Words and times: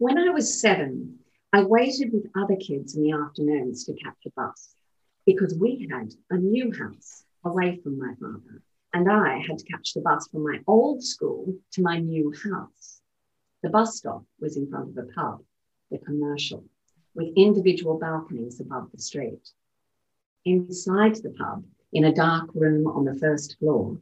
When 0.00 0.16
I 0.16 0.30
was 0.30 0.58
seven, 0.58 1.18
I 1.52 1.62
waited 1.62 2.10
with 2.10 2.30
other 2.34 2.56
kids 2.56 2.96
in 2.96 3.02
the 3.02 3.12
afternoons 3.12 3.84
to 3.84 3.92
catch 3.92 4.16
a 4.24 4.30
bus 4.30 4.74
because 5.26 5.54
we 5.54 5.86
had 5.90 6.14
a 6.30 6.38
new 6.38 6.72
house 6.72 7.26
away 7.44 7.76
from 7.82 7.98
my 7.98 8.14
father, 8.14 8.62
and 8.94 9.12
I 9.12 9.40
had 9.46 9.58
to 9.58 9.64
catch 9.66 9.92
the 9.92 10.00
bus 10.00 10.26
from 10.28 10.44
my 10.44 10.60
old 10.66 11.04
school 11.04 11.54
to 11.72 11.82
my 11.82 11.98
new 11.98 12.32
house. 12.32 13.02
The 13.62 13.68
bus 13.68 13.98
stop 13.98 14.24
was 14.40 14.56
in 14.56 14.70
front 14.70 14.88
of 14.88 15.04
a 15.04 15.12
pub, 15.12 15.42
the 15.90 15.98
commercial, 15.98 16.64
with 17.14 17.34
individual 17.36 17.98
balconies 17.98 18.58
above 18.58 18.90
the 18.92 19.02
street. 19.02 19.50
Inside 20.46 21.16
the 21.16 21.34
pub, 21.38 21.62
in 21.92 22.04
a 22.04 22.14
dark 22.14 22.48
room 22.54 22.86
on 22.86 23.04
the 23.04 23.18
first 23.18 23.58
floor, 23.58 23.98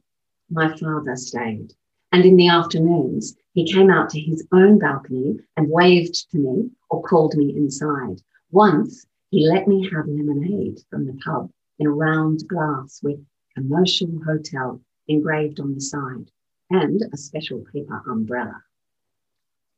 my 0.49 0.77
father 0.77 1.17
stayed. 1.17 1.73
And 2.11 2.25
in 2.25 2.37
the 2.37 2.47
afternoons, 2.47 3.35
he 3.53 3.71
came 3.71 3.89
out 3.89 4.09
to 4.11 4.19
his 4.19 4.47
own 4.51 4.79
balcony 4.79 5.39
and 5.55 5.69
waved 5.69 6.29
to 6.31 6.37
me 6.37 6.69
or 6.89 7.03
called 7.03 7.35
me 7.35 7.55
inside. 7.55 8.21
Once, 8.51 9.05
he 9.29 9.47
let 9.47 9.67
me 9.67 9.87
have 9.89 10.07
lemonade 10.07 10.79
from 10.89 11.05
the 11.05 11.13
pub 11.23 11.51
in 11.77 11.87
a 11.87 11.91
round 11.91 12.47
glass 12.47 12.99
with 13.03 13.23
commercial 13.55 14.09
hotel 14.25 14.81
engraved 15.07 15.59
on 15.59 15.73
the 15.73 15.81
side 15.81 16.31
and 16.71 17.01
a 17.13 17.17
special 17.17 17.63
paper 17.73 18.01
umbrella. 18.07 18.63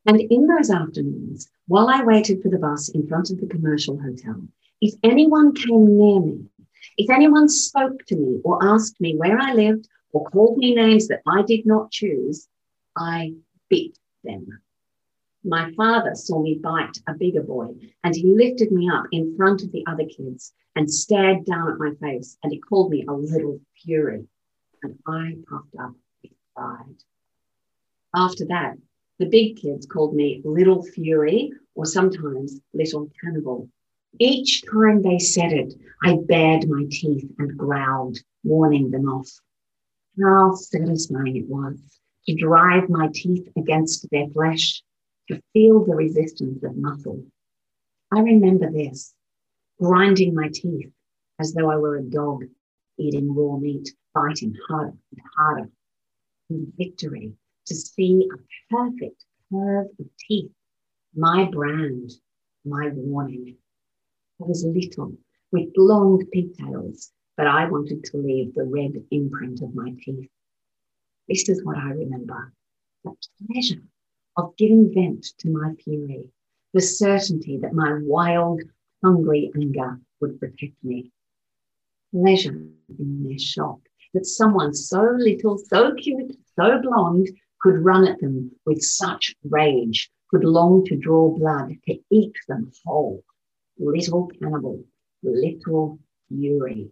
And 0.06 0.20
in 0.20 0.46
those 0.46 0.70
afternoons, 0.70 1.48
while 1.68 1.88
I 1.88 2.02
waited 2.02 2.42
for 2.42 2.48
the 2.48 2.58
bus 2.58 2.88
in 2.88 3.06
front 3.06 3.30
of 3.30 3.40
the 3.40 3.46
commercial 3.46 3.98
hotel, 3.98 4.42
if 4.80 4.94
anyone 5.02 5.54
came 5.54 5.96
near 5.96 6.20
me, 6.20 6.46
if 6.96 7.08
anyone 7.08 7.48
spoke 7.48 8.04
to 8.06 8.16
me 8.16 8.40
or 8.42 8.64
asked 8.64 9.00
me 9.00 9.16
where 9.16 9.38
I 9.38 9.52
lived 9.52 9.88
or 10.12 10.24
called 10.24 10.58
me 10.58 10.74
names 10.74 11.08
that 11.08 11.22
I 11.26 11.42
did 11.42 11.66
not 11.66 11.90
choose, 11.90 12.48
I 12.96 13.34
bit 13.68 13.98
them. 14.24 14.46
My 15.44 15.72
father 15.72 16.14
saw 16.14 16.40
me 16.40 16.60
bite 16.62 16.98
a 17.08 17.14
bigger 17.14 17.42
boy 17.42 17.74
and 18.04 18.14
he 18.14 18.34
lifted 18.34 18.70
me 18.70 18.88
up 18.88 19.06
in 19.10 19.36
front 19.36 19.62
of 19.62 19.72
the 19.72 19.84
other 19.86 20.04
kids 20.04 20.52
and 20.76 20.88
stared 20.90 21.44
down 21.44 21.72
at 21.72 21.78
my 21.78 21.94
face 22.00 22.38
and 22.42 22.52
he 22.52 22.60
called 22.60 22.90
me 22.90 23.04
a 23.08 23.12
little 23.12 23.60
fury. 23.82 24.28
And 24.82 24.98
I 25.06 25.36
puffed 25.48 25.74
up 25.80 25.94
with 26.22 26.32
pride. 26.54 27.02
After 28.14 28.44
that, 28.46 28.76
the 29.18 29.28
big 29.28 29.56
kids 29.56 29.86
called 29.86 30.14
me 30.14 30.42
Little 30.44 30.82
Fury 30.82 31.52
or 31.74 31.86
sometimes 31.86 32.60
Little 32.74 33.10
Cannibal. 33.20 33.68
Each 34.18 34.62
time 34.70 35.00
they 35.02 35.18
said 35.18 35.52
it, 35.52 35.74
I 36.02 36.18
bared 36.26 36.68
my 36.68 36.84
teeth 36.90 37.30
and 37.38 37.56
growled, 37.56 38.18
warning 38.44 38.90
them 38.90 39.08
off. 39.08 39.30
How 40.20 40.54
satisfying 40.54 41.36
it 41.36 41.48
was 41.48 41.78
to 42.26 42.34
drive 42.34 42.90
my 42.90 43.08
teeth 43.14 43.48
against 43.56 44.10
their 44.10 44.28
flesh, 44.28 44.82
to 45.28 45.40
feel 45.54 45.84
the 45.84 45.94
resistance 45.94 46.62
of 46.62 46.76
muscle. 46.76 47.24
I 48.12 48.20
remember 48.20 48.70
this, 48.70 49.14
grinding 49.80 50.34
my 50.34 50.50
teeth 50.52 50.92
as 51.38 51.54
though 51.54 51.70
I 51.70 51.76
were 51.76 51.96
a 51.96 52.02
dog 52.02 52.44
eating 52.98 53.34
raw 53.34 53.56
meat, 53.56 53.88
biting 54.14 54.54
harder 54.68 54.92
and 55.12 55.20
harder. 55.36 55.70
In 56.50 56.72
victory, 56.76 57.32
to 57.66 57.74
see 57.74 58.28
a 58.30 58.74
perfect 58.74 59.24
curve 59.50 59.86
of 59.98 60.06
teeth, 60.28 60.52
my 61.14 61.48
brand, 61.50 62.12
my 62.66 62.90
warning. 62.92 63.56
I 64.40 64.44
was 64.44 64.62
little, 64.64 65.16
with 65.50 65.70
long 65.76 66.26
pigtails, 66.26 67.12
but 67.36 67.46
I 67.46 67.68
wanted 67.68 68.04
to 68.04 68.16
leave 68.18 68.54
the 68.54 68.64
red 68.64 68.92
imprint 69.10 69.62
of 69.62 69.74
my 69.74 69.94
teeth. 70.02 70.30
This 71.28 71.48
is 71.48 71.64
what 71.64 71.76
I 71.76 71.90
remember 71.90 72.52
the 73.04 73.14
pleasure 73.50 73.82
of 74.36 74.56
giving 74.56 74.92
vent 74.94 75.24
to 75.38 75.50
my 75.50 75.74
fury, 75.74 76.30
the 76.72 76.80
certainty 76.80 77.58
that 77.58 77.74
my 77.74 77.98
wild, 78.02 78.62
hungry 79.02 79.50
anger 79.56 80.00
would 80.20 80.38
protect 80.38 80.74
me. 80.82 81.10
Pleasure 82.14 82.66
in 82.98 83.24
their 83.24 83.38
shock 83.38 83.80
that 84.14 84.26
someone 84.26 84.74
so 84.74 85.02
little, 85.16 85.58
so 85.58 85.94
cute, 85.94 86.36
so 86.56 86.80
blonde 86.80 87.28
could 87.60 87.84
run 87.84 88.06
at 88.06 88.20
them 88.20 88.50
with 88.66 88.82
such 88.82 89.34
rage, 89.44 90.10
could 90.30 90.44
long 90.44 90.84
to 90.84 90.96
draw 90.96 91.36
blood, 91.36 91.76
to 91.86 91.98
eat 92.10 92.34
them 92.48 92.70
whole. 92.84 93.22
Little 93.78 94.26
cannibal, 94.26 94.84
little 95.22 95.98
fury. 96.28 96.90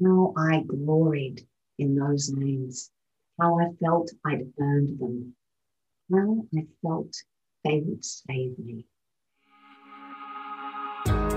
How 0.00 0.32
I 0.38 0.62
gloried 0.66 1.46
in 1.78 1.94
those 1.94 2.30
names, 2.30 2.90
how 3.38 3.60
I 3.60 3.66
felt 3.84 4.10
I'd 4.24 4.50
earned 4.58 4.98
them, 4.98 5.34
how 6.10 6.46
I 6.56 6.64
felt 6.80 7.14
they 7.62 7.82
would 7.84 8.02
save 8.02 8.58
me. 8.58 8.86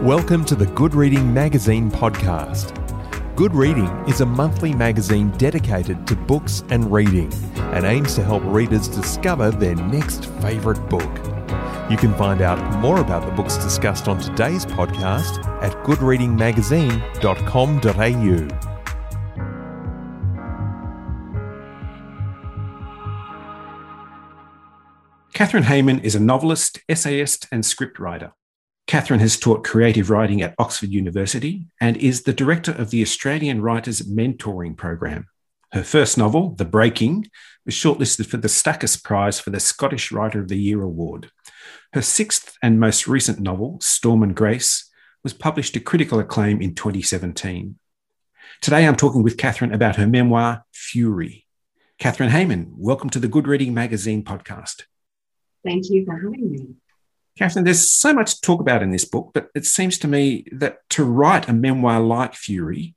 Welcome 0.01 0.45
to 0.45 0.55
the 0.55 0.71
Good 0.73 0.95
Reading 0.95 1.33
Magazine 1.33 1.91
podcast. 1.91 2.73
Good 3.35 3.53
Reading 3.53 3.89
is 4.07 4.21
a 4.21 4.25
monthly 4.25 4.73
magazine 4.73 5.31
dedicated 5.31 6.07
to 6.07 6.15
books 6.15 6.63
and 6.69 6.89
reading 6.89 7.33
and 7.57 7.85
aims 7.85 8.15
to 8.15 8.23
help 8.23 8.41
readers 8.45 8.87
discover 8.87 9.51
their 9.51 9.75
next 9.75 10.27
favourite 10.27 10.89
book. 10.89 11.34
You 11.89 11.97
can 11.97 12.13
find 12.15 12.41
out 12.41 12.79
more 12.79 12.99
about 12.99 13.25
the 13.25 13.31
books 13.31 13.57
discussed 13.57 14.07
on 14.07 14.19
today's 14.19 14.65
podcast 14.65 15.45
at 15.61 15.73
goodreadingmagazine.com.au. 15.83 18.47
Kathryn 25.35 25.63
Heyman 25.63 26.01
is 26.03 26.15
a 26.15 26.19
novelist, 26.19 26.79
essayist, 26.89 27.47
and 27.51 27.63
scriptwriter. 27.63 28.31
Kathryn 28.87 29.19
has 29.19 29.37
taught 29.37 29.63
creative 29.63 30.09
writing 30.09 30.41
at 30.41 30.55
Oxford 30.57 30.89
University 30.89 31.67
and 31.79 31.95
is 31.97 32.23
the 32.23 32.33
director 32.33 32.71
of 32.71 32.89
the 32.89 33.03
Australian 33.03 33.61
Writers 33.61 34.01
Mentoring 34.03 34.75
Program. 34.75 35.27
Her 35.71 35.83
first 35.83 36.17
novel, 36.17 36.55
The 36.55 36.65
Breaking, 36.65 37.29
was 37.65 37.75
shortlisted 37.75 38.27
for 38.27 38.37
the 38.37 38.47
Stakis 38.47 39.03
Prize 39.03 39.39
for 39.39 39.49
the 39.49 39.59
Scottish 39.59 40.11
Writer 40.11 40.39
of 40.39 40.47
the 40.47 40.57
Year 40.57 40.81
award. 40.81 41.29
Her 41.93 42.01
sixth 42.01 42.57
and 42.61 42.79
most 42.79 43.07
recent 43.07 43.39
novel, 43.39 43.77
Storm 43.81 44.23
and 44.23 44.35
Grace, 44.35 44.89
was 45.23 45.33
published 45.33 45.73
to 45.73 45.79
critical 45.79 46.19
acclaim 46.19 46.61
in 46.61 46.75
2017. 46.75 47.77
Today 48.61 48.87
I'm 48.87 48.95
talking 48.95 49.23
with 49.23 49.37
Kathryn 49.37 49.73
about 49.73 49.95
her 49.95 50.07
memoir, 50.07 50.65
Fury. 50.71 51.45
Kathryn 51.99 52.29
Heyman, 52.29 52.67
welcome 52.71 53.09
to 53.11 53.19
the 53.19 53.27
Good 53.27 53.47
Reading 53.47 53.73
Magazine 53.73 54.23
podcast. 54.23 54.83
Thank 55.63 55.89
you 55.89 56.05
for 56.05 56.15
having 56.15 56.51
me. 56.51 56.67
Kathryn, 57.39 57.65
there's 57.65 57.91
so 57.91 58.13
much 58.13 58.35
to 58.35 58.41
talk 58.41 58.61
about 58.61 58.83
in 58.83 58.91
this 58.91 59.05
book, 59.05 59.31
but 59.33 59.49
it 59.55 59.65
seems 59.65 59.97
to 59.99 60.07
me 60.07 60.45
that 60.51 60.79
to 60.91 61.03
write 61.03 61.49
a 61.49 61.53
memoir 61.53 61.99
like 61.99 62.33
Fury 62.33 62.95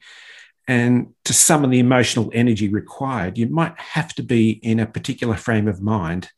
and 0.68 1.14
to 1.24 1.32
summon 1.32 1.70
the 1.70 1.78
emotional 1.78 2.30
energy 2.34 2.68
required, 2.68 3.38
you 3.38 3.48
might 3.48 3.78
have 3.80 4.14
to 4.14 4.22
be 4.22 4.50
in 4.50 4.78
a 4.78 4.86
particular 4.86 5.34
frame 5.34 5.66
of 5.66 5.80
mind. 5.80 6.28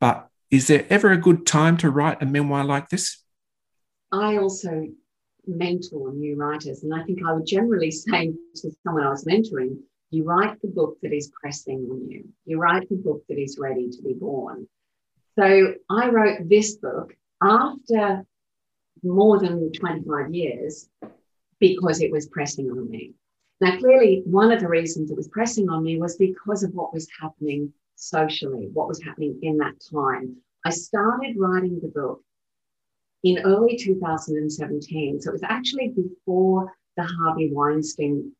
But 0.00 0.28
is 0.50 0.68
there 0.68 0.86
ever 0.90 1.12
a 1.12 1.16
good 1.16 1.46
time 1.46 1.76
to 1.78 1.90
write 1.90 2.22
a 2.22 2.26
memoir 2.26 2.64
like 2.64 2.88
this? 2.88 3.22
I 4.12 4.38
also 4.38 4.88
mentor 5.46 6.12
new 6.12 6.36
writers, 6.36 6.82
and 6.82 6.94
I 6.94 7.02
think 7.04 7.20
I 7.24 7.32
would 7.32 7.46
generally 7.46 7.90
say 7.90 8.32
to 8.56 8.70
someone 8.84 9.04
I 9.04 9.10
was 9.10 9.24
mentoring, 9.24 9.78
you 10.10 10.24
write 10.24 10.60
the 10.62 10.68
book 10.68 10.98
that 11.02 11.12
is 11.12 11.32
pressing 11.40 11.88
on 11.90 12.08
you. 12.08 12.28
You 12.44 12.58
write 12.58 12.88
the 12.88 12.96
book 12.96 13.24
that 13.28 13.38
is 13.38 13.58
ready 13.58 13.90
to 13.90 14.02
be 14.02 14.14
born. 14.14 14.68
So 15.38 15.74
I 15.90 16.08
wrote 16.08 16.48
this 16.48 16.76
book 16.76 17.14
after 17.42 18.24
more 19.02 19.38
than 19.38 19.72
25 19.72 20.34
years 20.34 20.88
because 21.60 22.00
it 22.00 22.10
was 22.10 22.26
pressing 22.26 22.70
on 22.70 22.88
me. 22.88 23.14
Now, 23.60 23.78
clearly, 23.78 24.22
one 24.26 24.52
of 24.52 24.60
the 24.60 24.68
reasons 24.68 25.10
it 25.10 25.16
was 25.16 25.28
pressing 25.28 25.68
on 25.68 25.82
me 25.82 25.98
was 25.98 26.16
because 26.16 26.62
of 26.62 26.72
what 26.74 26.92
was 26.92 27.08
happening 27.20 27.72
socially, 27.96 28.68
what 28.72 28.88
was 28.88 29.02
happening 29.02 29.38
in 29.42 29.58
that 29.58 29.74
time. 29.92 30.36
I 30.64 30.70
started 30.70 31.36
writing 31.36 31.80
the 31.80 31.88
book 31.88 32.22
in 33.24 33.38
early 33.40 33.76
2017. 33.76 35.20
So 35.20 35.30
it 35.30 35.32
was 35.32 35.42
actually 35.42 35.88
before 35.88 36.72
the 36.96 37.02
Harvey 37.02 37.50
Weinstein 37.52 38.32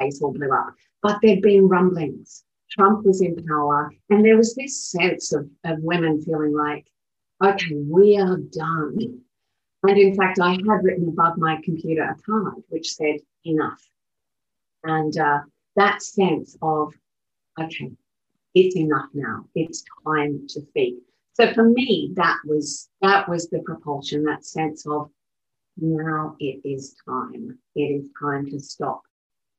case 0.00 0.22
all 0.22 0.32
blew 0.32 0.50
up, 0.52 0.74
but 1.02 1.18
there'd 1.22 1.42
been 1.42 1.68
rumblings. 1.68 2.44
Trump 2.70 3.04
was 3.04 3.20
in 3.20 3.36
power, 3.46 3.92
and 4.08 4.24
there 4.24 4.36
was 4.36 4.54
this 4.54 4.82
sense 4.90 5.32
of, 5.32 5.46
of 5.64 5.78
women 5.80 6.22
feeling 6.22 6.56
like 6.56 6.86
okay, 7.42 7.74
we 7.74 8.16
are 8.18 8.36
done. 8.36 9.20
And 9.82 9.98
in 9.98 10.14
fact, 10.14 10.38
I 10.40 10.52
had 10.52 10.84
written 10.84 11.08
above 11.08 11.36
my 11.38 11.60
computer 11.64 12.02
a 12.02 12.14
card 12.22 12.62
which 12.68 12.92
said, 12.92 13.16
enough. 13.44 13.82
And 14.84 15.16
uh, 15.18 15.40
that 15.76 16.02
sense 16.02 16.56
of, 16.62 16.94
okay, 17.60 17.90
it's 18.54 18.76
enough 18.76 19.08
now. 19.14 19.46
It's 19.54 19.84
time 20.06 20.46
to 20.48 20.60
speak. 20.60 20.96
So 21.34 21.52
for 21.54 21.64
me, 21.64 22.12
that 22.14 22.38
was 22.44 22.90
that 23.00 23.28
was 23.28 23.48
the 23.48 23.60
propulsion, 23.60 24.24
that 24.24 24.44
sense 24.44 24.86
of 24.86 25.10
now 25.78 26.36
it 26.38 26.60
is 26.64 26.94
time. 27.06 27.58
It 27.74 27.80
is 27.80 28.04
time 28.20 28.50
to 28.50 28.60
stop 28.60 29.02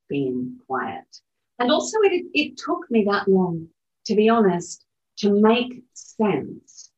being 0.08 0.58
quiet. 0.66 1.04
And 1.58 1.70
also 1.70 1.98
it, 2.02 2.26
it 2.34 2.56
took 2.56 2.88
me 2.90 3.04
that 3.10 3.28
long, 3.28 3.68
to 4.06 4.14
be 4.14 4.28
honest, 4.28 4.84
to 5.18 5.32
make 5.32 5.82
sense 5.92 6.90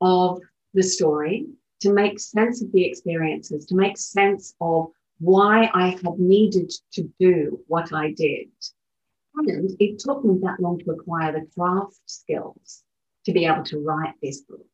of 0.00 0.40
the 0.74 0.82
story, 0.82 1.46
to 1.80 1.92
make 1.92 2.18
sense 2.18 2.62
of 2.62 2.72
the 2.72 2.84
experiences, 2.84 3.66
to 3.66 3.74
make 3.74 3.96
sense 3.96 4.54
of 4.60 4.90
why 5.20 5.70
I 5.74 5.88
had 5.88 6.18
needed 6.18 6.72
to 6.92 7.12
do 7.18 7.60
what 7.66 7.92
I 7.92 8.12
did. 8.12 8.48
And 9.46 9.70
it 9.78 9.98
took 9.98 10.24
me 10.24 10.38
that 10.42 10.60
long 10.60 10.78
to 10.80 10.90
acquire 10.90 11.32
the 11.32 11.46
craft 11.54 12.00
skills 12.06 12.82
to 13.26 13.32
be 13.32 13.44
able 13.44 13.64
to 13.64 13.78
write 13.78 14.14
this 14.22 14.40
book. 14.40 14.66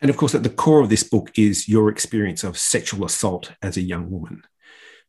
And 0.00 0.10
of 0.10 0.16
course, 0.16 0.34
at 0.34 0.42
the 0.42 0.50
core 0.50 0.80
of 0.80 0.88
this 0.88 1.04
book 1.04 1.30
is 1.36 1.68
your 1.68 1.88
experience 1.88 2.42
of 2.42 2.58
sexual 2.58 3.04
assault 3.04 3.52
as 3.62 3.76
a 3.76 3.82
young 3.82 4.10
woman. 4.10 4.42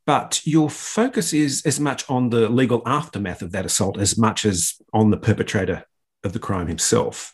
But 0.05 0.41
your 0.45 0.69
focus 0.69 1.33
is 1.33 1.65
as 1.65 1.79
much 1.79 2.07
on 2.09 2.29
the 2.29 2.49
legal 2.49 2.83
aftermath 2.85 3.41
of 3.41 3.51
that 3.53 3.65
assault 3.65 3.97
as 3.97 4.17
much 4.17 4.45
as 4.45 4.75
on 4.93 5.09
the 5.09 5.17
perpetrator 5.17 5.85
of 6.23 6.33
the 6.33 6.39
crime 6.39 6.67
himself. 6.67 7.33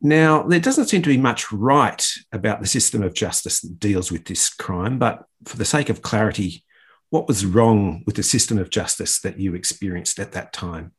Now, 0.00 0.42
there 0.42 0.60
doesn't 0.60 0.86
seem 0.86 1.02
to 1.02 1.10
be 1.10 1.18
much 1.18 1.52
right 1.52 2.04
about 2.32 2.60
the 2.60 2.66
system 2.66 3.02
of 3.02 3.12
justice 3.12 3.60
that 3.60 3.78
deals 3.78 4.10
with 4.10 4.24
this 4.24 4.48
crime, 4.48 4.98
but 4.98 5.24
for 5.44 5.58
the 5.58 5.64
sake 5.64 5.90
of 5.90 6.00
clarity, 6.00 6.64
what 7.10 7.26
was 7.26 7.44
wrong 7.44 8.02
with 8.06 8.16
the 8.16 8.22
system 8.22 8.56
of 8.56 8.70
justice 8.70 9.20
that 9.20 9.38
you 9.38 9.54
experienced 9.54 10.18
at 10.18 10.32
that 10.32 10.52
time? 10.52 10.92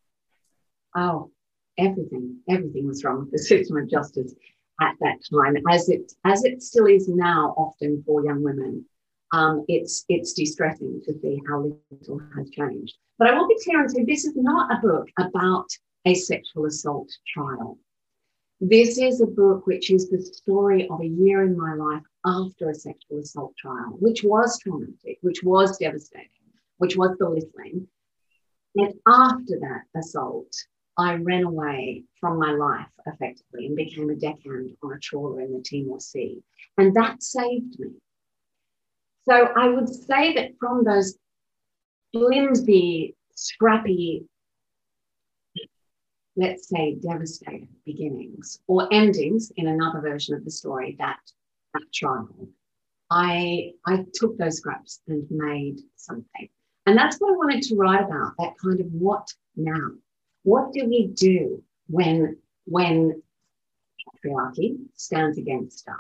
Oh, 0.96 1.31
everything, 1.78 2.38
everything 2.50 2.86
was 2.86 3.04
wrong 3.04 3.22
with 3.22 3.31
the 3.31 3.40
system 3.40 3.78
of 3.78 3.90
justice 3.90 4.36
at 4.81 4.96
that 5.00 5.18
time, 5.31 5.56
as 5.69 5.90
it 5.90 6.12
as 6.25 6.44
it 6.44 6.62
still 6.62 6.86
is 6.86 7.08
now, 7.08 7.54
often 7.58 8.04
for 8.06 8.25
young 8.25 8.44
women. 8.44 8.86
Um, 9.34 9.63
it's 9.69 10.04
it's 10.10 10.34
distressing 10.34 11.02
to 11.06 11.13
see 11.22 11.42
how 11.48 11.74
little 11.92 12.22
has 12.36 12.50
changed. 12.50 12.96
But 13.18 13.30
I 13.30 13.38
will 13.38 13.48
be 13.48 13.58
clear 13.63 13.80
and 13.80 13.90
say 13.90 14.04
this 14.04 14.25
is 14.25 14.36
not 14.36 14.72
a 14.72 14.81
book 14.81 15.08
about 15.18 15.68
a 16.06 16.13
sexual 16.13 16.66
assault 16.66 17.10
trial. 17.34 17.78
This 18.60 18.98
is 18.98 19.22
a 19.22 19.28
book 19.28 19.66
which 19.66 19.92
is 19.92 20.10
the 20.10 20.22
story 20.22 20.90
of 20.90 21.00
a 21.00 21.08
year 21.08 21.44
in 21.44 21.58
my 21.58 21.74
life 21.75 22.04
after 22.25 22.69
a 22.69 22.75
sexual 22.75 23.19
assault 23.19 23.56
trial, 23.57 23.95
which 24.00 24.23
was 24.23 24.59
traumatic, 24.59 25.18
which 25.21 25.44
was 25.44 25.77
devastating, 25.77 26.29
which 26.77 26.95
was 26.95 27.15
belittling. 27.18 27.88
And 28.75 28.94
after 29.07 29.59
that 29.59 29.83
assault, 30.00 30.53
I 30.97 31.15
ran 31.15 31.44
away 31.44 32.03
from 32.19 32.38
my 32.38 32.51
life 32.51 32.91
effectively 33.06 33.65
and 33.65 33.75
became 33.75 34.09
a 34.09 34.15
deckhand 34.15 34.75
on 34.83 34.94
a 34.94 35.00
trawler 35.00 35.41
in 35.41 35.53
the 35.53 35.62
Timor 35.62 36.00
Sea. 36.00 36.44
And 36.77 36.95
that 36.95 37.23
saved 37.23 37.79
me. 37.79 37.91
So 39.24 39.33
I 39.33 39.69
would 39.69 39.89
say 39.89 40.33
that 40.33 40.51
from 40.59 40.83
those 40.83 41.17
flimsy, 42.13 43.15
scrappy 43.35 44.25
let's 46.35 46.69
say, 46.69 46.95
devastating 46.95 47.67
beginnings 47.85 48.59
or 48.67 48.88
endings 48.91 49.51
in 49.57 49.67
another 49.67 50.01
version 50.01 50.35
of 50.35 50.45
the 50.45 50.51
story, 50.51 50.95
that, 51.00 51.19
that 51.73 51.91
trial, 51.94 52.50
I, 53.09 53.73
I 53.85 54.06
took 54.13 54.38
those 54.38 54.57
scraps 54.57 55.01
and 55.07 55.25
made 55.29 55.79
something. 55.95 56.50
And 56.85 56.97
that's 56.97 57.18
what 57.18 57.33
I 57.33 57.38
wanted 57.38 57.63
to 57.63 57.75
write 57.75 58.03
about 58.03 58.33
that 58.39 58.53
kind 58.62 58.79
of 58.79 58.88
what 58.91 59.27
now? 59.56 59.91
What 60.44 60.73
do 60.73 60.88
we 60.88 61.07
do 61.07 61.63
when, 61.88 62.38
when 62.65 63.21
patriarchy 64.25 64.77
stands 64.95 65.38
against 65.38 65.88
us? 65.88 65.95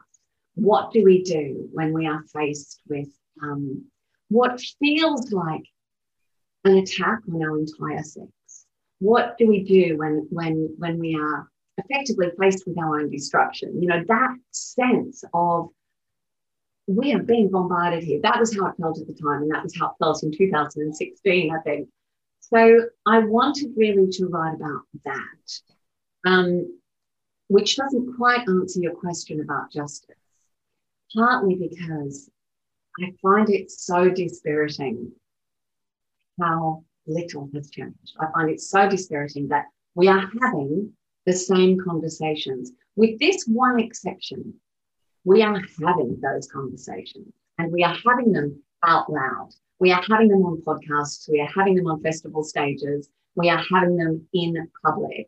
What 0.55 0.91
do 0.91 1.03
we 1.03 1.23
do 1.23 1.69
when 1.71 1.93
we 1.93 2.07
are 2.07 2.23
faced 2.33 2.81
with 2.89 3.09
um, 3.41 3.85
what 4.29 4.59
feels 4.79 5.31
like 5.31 5.63
an 6.65 6.77
attack 6.77 7.19
on 7.31 7.43
our 7.43 7.57
entire 7.57 8.03
sex? 8.03 8.31
what 9.01 9.35
do 9.39 9.47
we 9.47 9.63
do 9.63 9.97
when 9.97 10.27
when 10.29 10.73
when 10.77 10.99
we 10.99 11.15
are 11.15 11.50
effectively 11.77 12.31
faced 12.39 12.65
with 12.67 12.77
our 12.77 12.99
own 12.99 13.09
destruction? 13.09 13.81
You 13.81 13.89
know, 13.89 14.03
that 14.07 14.35
sense 14.51 15.23
of 15.33 15.69
we 16.87 17.13
are 17.13 17.23
being 17.23 17.49
bombarded 17.49 18.03
here. 18.03 18.19
That 18.21 18.39
was 18.39 18.55
how 18.55 18.67
it 18.67 18.75
felt 18.79 18.99
at 18.99 19.07
the 19.07 19.13
time, 19.13 19.43
and 19.43 19.51
that 19.51 19.63
was 19.63 19.75
how 19.77 19.87
it 19.87 19.95
felt 19.99 20.23
in 20.23 20.31
2016, 20.31 21.55
I 21.55 21.59
think. 21.61 21.89
So 22.39 22.81
I 23.05 23.19
wanted 23.19 23.71
really 23.77 24.09
to 24.11 24.27
write 24.27 24.55
about 24.55 24.81
that, 25.05 26.29
um, 26.29 26.79
which 27.47 27.77
doesn't 27.77 28.17
quite 28.17 28.47
answer 28.47 28.79
your 28.79 28.95
question 28.95 29.39
about 29.39 29.71
justice, 29.71 30.17
partly 31.15 31.55
because 31.55 32.29
I 33.01 33.13
find 33.21 33.49
it 33.49 33.71
so 33.71 34.09
dispiriting 34.09 35.11
how 36.41 36.83
little 37.07 37.49
has 37.53 37.69
changed. 37.69 38.15
I 38.19 38.27
find 38.33 38.49
it 38.49 38.59
so 38.59 38.89
dispiriting 38.89 39.47
that 39.49 39.65
we 39.95 40.07
are 40.07 40.29
having 40.41 40.93
the 41.25 41.33
same 41.33 41.79
conversations. 41.79 42.71
With 42.95 43.19
this 43.19 43.45
one 43.45 43.79
exception, 43.79 44.55
we 45.23 45.41
are 45.43 45.61
having 45.83 46.19
those 46.21 46.47
conversations 46.47 47.33
and 47.57 47.71
we 47.71 47.83
are 47.83 47.95
having 48.05 48.31
them 48.31 48.61
out 48.83 49.11
loud. 49.11 49.49
We 49.79 49.91
are 49.91 50.03
having 50.09 50.27
them 50.27 50.43
on 50.43 50.61
podcasts, 50.61 51.29
we 51.29 51.41
are 51.41 51.49
having 51.55 51.75
them 51.75 51.87
on 51.87 52.01
festival 52.01 52.43
stages, 52.43 53.09
we 53.35 53.49
are 53.49 53.63
having 53.73 53.97
them 53.97 54.27
in 54.33 54.67
public. 54.85 55.27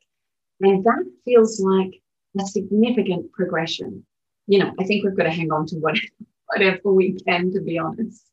And 0.62 0.84
that 0.84 1.06
feels 1.26 1.60
like 1.60 2.02
a 2.40 2.46
significant 2.46 3.32
progression. 3.32 4.06
You 4.48 4.60
know, 4.60 4.74
I 4.80 4.84
think 4.84 5.04
we've 5.04 5.16
got 5.16 5.24
to 5.24 5.32
hang 5.32 5.52
on 5.52 5.66
to 5.68 5.76
whatever 6.48 6.92
we 6.92 7.14
can, 7.14 7.52
to 7.52 7.62
be 7.62 7.80
honest. 7.80 8.24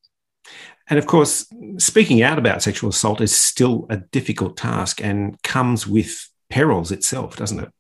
And 0.89 0.99
of 0.99 1.07
course, 1.07 1.47
speaking 1.79 2.23
out 2.23 2.39
about 2.39 2.63
sexual 2.63 2.91
assault 2.91 3.21
is 3.21 3.35
still 3.35 3.87
a 3.91 3.99
difficult 3.99 4.57
task 4.57 5.01
and 5.03 5.41
comes 5.43 5.87
with 5.87 6.30
perils 6.51 6.91
itself, 6.93 7.37
doesn't 7.37 7.61
it? 7.61 7.71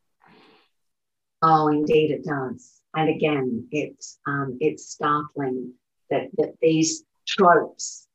Oh, 1.42 1.68
indeed, 1.68 2.10
it 2.10 2.24
does. 2.24 2.80
And 2.94 3.08
again, 3.08 3.68
it's 3.70 4.18
um, 4.26 4.58
it's 4.60 4.90
startling 4.90 5.74
that 6.10 6.28
that 6.38 6.54
these 6.60 7.04
tropes 7.26 8.08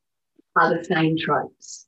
are 0.56 0.78
the 0.78 0.84
same 0.84 1.18
tropes. 1.18 1.88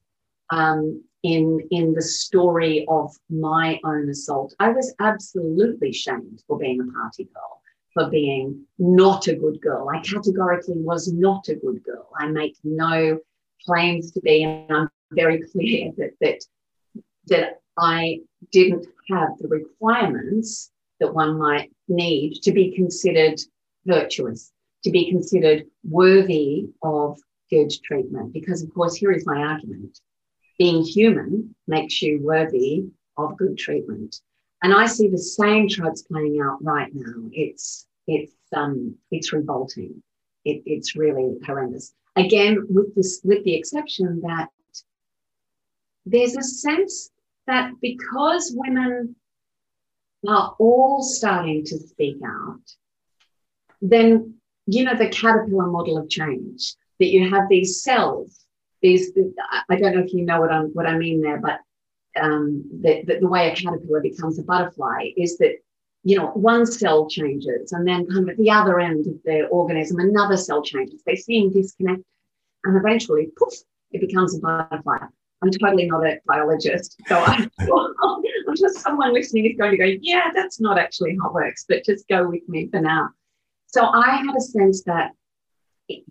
Um, 0.49 1.03
in 1.23 1.59
in 1.71 1.93
the 1.93 2.01
story 2.01 2.85
of 2.87 3.11
my 3.29 3.79
own 3.83 4.09
assault, 4.09 4.53
I 4.59 4.69
was 4.69 4.93
absolutely 4.99 5.91
shamed 5.91 6.43
for 6.47 6.57
being 6.57 6.79
a 6.79 6.91
party 6.91 7.25
girl 7.25 7.57
for 7.97 8.09
being 8.09 8.63
not 8.77 9.27
a 9.27 9.35
good 9.35 9.59
girl. 9.59 9.89
I 9.89 9.99
categorically 10.01 10.75
was 10.77 11.11
not 11.11 11.49
a 11.49 11.55
good 11.55 11.83
girl. 11.83 12.07
I 12.15 12.27
make 12.27 12.55
no 12.63 13.19
claims 13.65 14.11
to 14.11 14.21
be, 14.21 14.43
and 14.43 14.71
I'm 14.71 14.89
very 15.11 15.41
clear 15.51 15.91
that 15.97 16.11
that 16.21 16.45
that 17.27 17.61
I 17.77 18.21
didn't 18.51 18.87
have 19.09 19.37
the 19.39 19.47
requirements 19.47 20.71
that 20.99 21.13
one 21.13 21.37
might 21.37 21.71
need 21.87 22.41
to 22.43 22.51
be 22.51 22.75
considered 22.75 23.39
virtuous, 23.85 24.51
to 24.83 24.91
be 24.91 25.09
considered 25.09 25.65
worthy 25.87 26.67
of 26.81 27.17
good 27.49 27.71
treatment. 27.83 28.33
Because 28.33 28.63
of 28.63 28.73
course, 28.73 28.95
here 28.95 29.11
is 29.11 29.25
my 29.25 29.41
argument. 29.41 29.99
Being 30.57 30.83
human 30.83 31.55
makes 31.67 32.01
you 32.01 32.19
worthy 32.21 32.85
of 33.17 33.37
good 33.37 33.57
treatment. 33.57 34.21
And 34.63 34.73
I 34.73 34.87
see 34.87 35.07
the 35.07 35.17
same 35.17 35.69
tropes 35.69 36.01
playing 36.01 36.41
out 36.41 36.63
right 36.63 36.89
now. 36.93 37.29
It's 37.31 37.85
it's 38.07 38.33
um 38.55 38.95
it's 39.11 39.33
revolting. 39.33 40.01
It, 40.45 40.63
it's 40.65 40.95
really 40.95 41.37
horrendous. 41.45 41.93
Again, 42.15 42.65
with 42.69 42.95
this 42.95 43.21
with 43.23 43.43
the 43.43 43.55
exception 43.55 44.21
that 44.21 44.47
there's 46.05 46.35
a 46.35 46.41
sense 46.41 47.11
that 47.47 47.71
because 47.81 48.53
women 48.55 49.15
are 50.27 50.55
all 50.59 51.01
starting 51.01 51.63
to 51.65 51.77
speak 51.79 52.17
out, 52.25 52.61
then 53.81 54.35
you 54.65 54.83
know 54.83 54.95
the 54.95 55.09
caterpillar 55.09 55.67
model 55.67 55.97
of 55.97 56.09
change 56.09 56.75
that 56.99 57.07
you 57.07 57.29
have 57.29 57.49
these 57.49 57.81
cells. 57.81 58.45
These 58.81 59.11
I 59.69 59.75
don't 59.75 59.95
know 59.95 60.03
if 60.03 60.13
you 60.13 60.23
know 60.23 60.39
what 60.39 60.51
I'm 60.51 60.67
what 60.67 60.85
I 60.85 60.97
mean 60.97 61.21
there, 61.21 61.39
but 61.39 61.59
um, 62.19 62.63
the, 62.81 63.03
the 63.19 63.27
way 63.27 63.51
a 63.51 63.55
caterpillar 63.55 64.01
becomes 64.01 64.39
a 64.39 64.43
butterfly 64.43 65.09
is 65.15 65.37
that 65.37 65.55
you 66.03 66.17
know 66.17 66.27
one 66.27 66.65
cell 66.65 67.07
changes 67.09 67.71
and 67.71 67.87
then 67.87 68.05
kind 68.07 68.23
of 68.23 68.29
at 68.29 68.37
the 68.37 68.49
other 68.49 68.79
end 68.79 69.07
of 69.07 69.21
the 69.25 69.45
organism 69.47 69.99
another 69.99 70.37
cell 70.37 70.61
changes 70.61 71.01
they 71.05 71.15
seem 71.15 71.51
disconnected 71.51 72.05
and 72.63 72.77
eventually 72.77 73.29
poof 73.37 73.53
it 73.91 73.99
becomes 73.99 74.35
a 74.35 74.39
butterfly 74.39 74.97
i'm 75.41 75.51
totally 75.51 75.85
not 75.85 76.05
a 76.05 76.17
biologist 76.25 76.99
so 77.07 77.17
i'm, 77.19 77.49
I'm 77.59 78.55
just 78.55 78.79
someone 78.79 79.13
listening 79.13 79.45
is 79.45 79.57
going 79.57 79.71
to 79.71 79.77
go 79.77 79.91
yeah 80.01 80.29
that's 80.33 80.59
not 80.59 80.77
actually 80.77 81.17
how 81.21 81.29
it 81.29 81.33
works 81.33 81.65
but 81.67 81.83
just 81.85 82.07
go 82.07 82.27
with 82.27 82.47
me 82.47 82.69
for 82.69 82.81
now 82.81 83.09
so 83.67 83.85
i 83.85 84.17
had 84.17 84.35
a 84.35 84.41
sense 84.41 84.83
that 84.83 85.11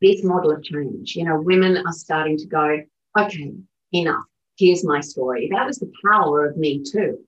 this 0.01 0.25
model 0.25 0.53
of 0.53 0.63
change 0.63 1.17
you 1.17 1.25
know 1.25 1.41
women 1.41 1.77
are 1.77 1.93
starting 1.93 2.37
to 2.37 2.47
go 2.47 2.81
okay 3.19 3.53
enough 3.93 4.25
here's 4.59 4.85
my 4.85 5.01
story. 5.01 5.49
That 5.53 5.67
was 5.67 5.79
the 5.79 5.93
power 6.11 6.47
of 6.47 6.57
me 6.57 6.83
too. 6.83 7.19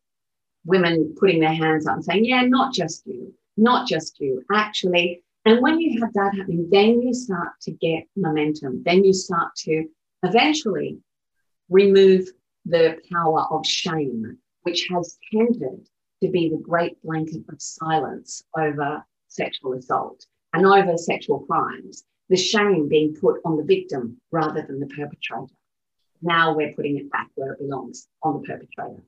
Women 0.64 1.14
putting 1.18 1.40
their 1.40 1.54
hands 1.54 1.86
up 1.86 1.96
and 1.96 2.04
saying, 2.04 2.24
yeah, 2.24 2.42
not 2.42 2.74
just 2.74 3.06
you, 3.06 3.34
not 3.56 3.86
just 3.86 4.18
you, 4.20 4.42
actually. 4.52 5.22
And 5.44 5.62
when 5.62 5.80
you 5.80 6.00
have 6.00 6.12
that 6.14 6.34
happening, 6.36 6.68
then 6.70 7.00
you 7.00 7.14
start 7.14 7.52
to 7.62 7.70
get 7.70 8.04
momentum. 8.16 8.82
Then 8.84 9.04
you 9.04 9.12
start 9.12 9.54
to 9.64 9.84
eventually 10.22 10.98
remove 11.68 12.28
the 12.64 12.98
power 13.12 13.46
of 13.50 13.66
shame, 13.66 14.38
which 14.62 14.88
has 14.90 15.18
tended 15.32 15.88
to 16.22 16.28
be 16.28 16.48
the 16.48 16.62
great 16.62 17.00
blanket 17.02 17.44
of 17.48 17.60
silence 17.60 18.42
over 18.56 19.04
sexual 19.28 19.74
assault 19.74 20.24
and 20.52 20.66
over 20.66 20.96
sexual 20.96 21.40
crimes, 21.40 22.04
the 22.28 22.36
shame 22.36 22.88
being 22.88 23.14
put 23.14 23.40
on 23.44 23.56
the 23.56 23.64
victim 23.64 24.20
rather 24.30 24.62
than 24.62 24.80
the 24.80 24.86
perpetrator. 24.86 25.52
Now 26.20 26.54
we're 26.54 26.72
putting 26.72 26.98
it 26.98 27.10
back 27.10 27.28
where 27.34 27.52
it 27.52 27.60
belongs 27.60 28.08
on 28.22 28.40
the 28.40 28.46
perpetrator. 28.46 29.02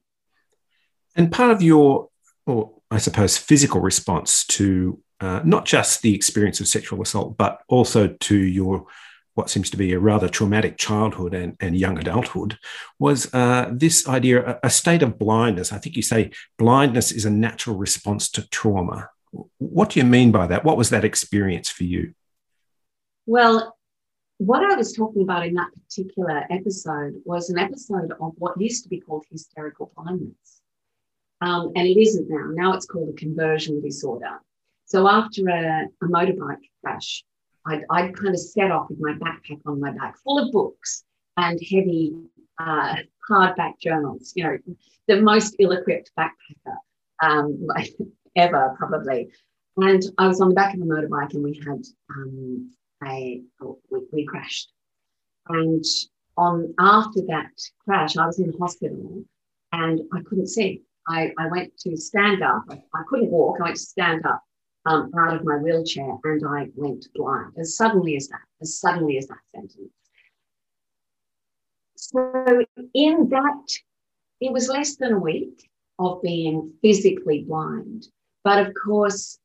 And 1.17 1.33
part 1.33 1.51
of 1.51 1.61
your, 1.61 2.09
or 2.47 2.73
I 2.91 2.99
suppose, 2.99 3.37
physical 3.37 3.81
response 3.81 4.45
to 4.47 5.01
uh, 5.21 5.43
not 5.45 5.67
just 5.67 6.03
the 6.03 6.15
experience 6.15 6.61
of 6.61 6.69
sexual 6.69 7.03
assault, 7.03 7.37
but 7.37 7.61
also 7.69 8.09
to 8.09 8.37
your 8.37 8.87
what 9.35 9.51
seems 9.51 9.71
to 9.71 9.77
be 9.77 9.93
a 9.93 9.99
rather 9.99 10.29
traumatic 10.29 10.77
childhood 10.77 11.35
and, 11.35 11.57
and 11.61 11.77
young 11.77 11.99
adulthood 11.99 12.59
was 12.99 13.33
uh, 13.33 13.71
this 13.73 14.09
idea 14.09 14.59
a, 14.63 14.71
state 14.71 15.03
of 15.03 15.19
blindness. 15.19 15.73
I 15.73 15.79
think 15.79 15.97
you 15.97 16.03
say 16.03 16.31
blindness 16.59 17.13
is 17.13 17.25
a 17.25 17.31
natural 17.31 17.77
response 17.77 18.31
to 18.33 18.49
trauma. 18.49 19.09
What 19.59 19.91
do 19.91 20.01
you 20.01 20.07
mean 20.07 20.33
by 20.33 20.47
that? 20.49 20.65
What 20.65 20.77
was 20.77 20.91
that 20.91 21.05
experience 21.05 21.69
for 21.71 21.85
you? 21.85 22.15
Well, 23.27 23.77
what 24.39 24.65
I 24.65 24.75
was 24.75 24.93
talking 24.93 25.23
about 25.23 25.47
in 25.47 25.55
that 25.55 25.71
particular 25.75 26.45
episode 26.51 27.21
was 27.25 27.51
an 27.51 27.59
episode 27.59 28.13
of 28.21 28.33
what 28.39 28.61
used 28.61 28.83
to 28.85 28.89
be 28.89 29.01
called 29.01 29.25
hysterical 29.31 29.93
blindness. 29.95 30.63
Um, 31.41 31.73
and 31.77 31.87
it 31.87 32.01
isn't 32.01 32.29
now. 32.29 32.47
Now 32.53 32.73
it's 32.75 32.87
called 32.87 33.11
a 33.11 33.13
conversion 33.13 33.81
disorder. 33.81 34.41
So 34.87 35.09
after 35.09 35.49
a, 35.49 35.87
a 36.03 36.07
motorbike 36.07 36.69
crash, 36.83 37.23
I'd, 37.67 37.85
I'd, 37.91 38.17
kind 38.17 38.35
of 38.35 38.41
set 38.41 38.71
off 38.71 38.89
with 38.89 39.01
my 39.01 39.13
backpack 39.15 39.61
on 39.67 39.81
my 39.81 39.93
back, 39.93 40.17
full 40.19 40.39
of 40.39 40.53
books 40.53 41.05
and 41.37 41.61
heavy 41.71 42.15
uh, 42.59 42.97
hardback 43.29 43.79
journals. 43.81 44.33
You 44.35 44.45
know, 44.45 44.59
the 45.09 45.21
most 45.21 45.57
ill-equipped 45.59 46.11
backpacker 46.19 46.77
um, 47.23 47.67
ever, 48.37 48.75
probably. 48.79 49.31
And 49.77 50.03
I 50.19 50.27
was 50.27 50.41
on 50.41 50.51
the 50.51 50.55
back 50.55 50.75
of 50.75 50.81
a 50.81 50.85
motorbike, 50.85 51.35
and 51.35 51.45
we 51.45 51.61
had 51.65 51.85
um, 52.11 52.71
a 53.07 53.43
we, 53.91 54.01
we 54.13 54.25
crashed. 54.25 54.71
And 55.49 55.85
on 56.37 56.75
after 56.79 57.21
that 57.29 57.51
crash, 57.85 58.17
I 58.17 58.27
was 58.27 58.39
in 58.39 58.53
hospital, 58.59 59.25
and 59.73 60.01
I 60.13 60.23
couldn't 60.23 60.49
see. 60.49 60.83
I, 61.09 61.33
I 61.39 61.49
went 61.49 61.77
to 61.79 61.97
stand 61.97 62.43
up. 62.43 62.65
I, 62.71 62.75
I 62.95 63.03
couldn't 63.09 63.31
walk. 63.31 63.59
I 63.61 63.65
went 63.65 63.77
to 63.77 63.83
stand 63.83 64.27
up 64.27 64.43
um, 64.87 65.11
out 65.19 65.37
of 65.37 65.45
my 65.45 65.57
wheelchair 65.57 66.17
and 66.25 66.47
I 66.47 66.69
went 66.75 67.07
blind 67.15 67.53
as 67.59 67.77
suddenly 67.77 68.17
as 68.17 68.29
that, 68.29 68.41
as 68.61 68.79
suddenly 68.79 69.19
as 69.19 69.27
that 69.27 69.39
sentence. 69.55 69.93
So, 71.97 72.65
in 72.95 73.29
that, 73.29 73.67
it 74.41 74.53
was 74.53 74.69
less 74.69 74.97
than 74.97 75.13
a 75.13 75.19
week 75.19 75.69
of 75.99 76.23
being 76.23 76.73
physically 76.81 77.45
blind. 77.47 78.09
But 78.43 78.67
of 78.67 78.73
course, 78.75 79.39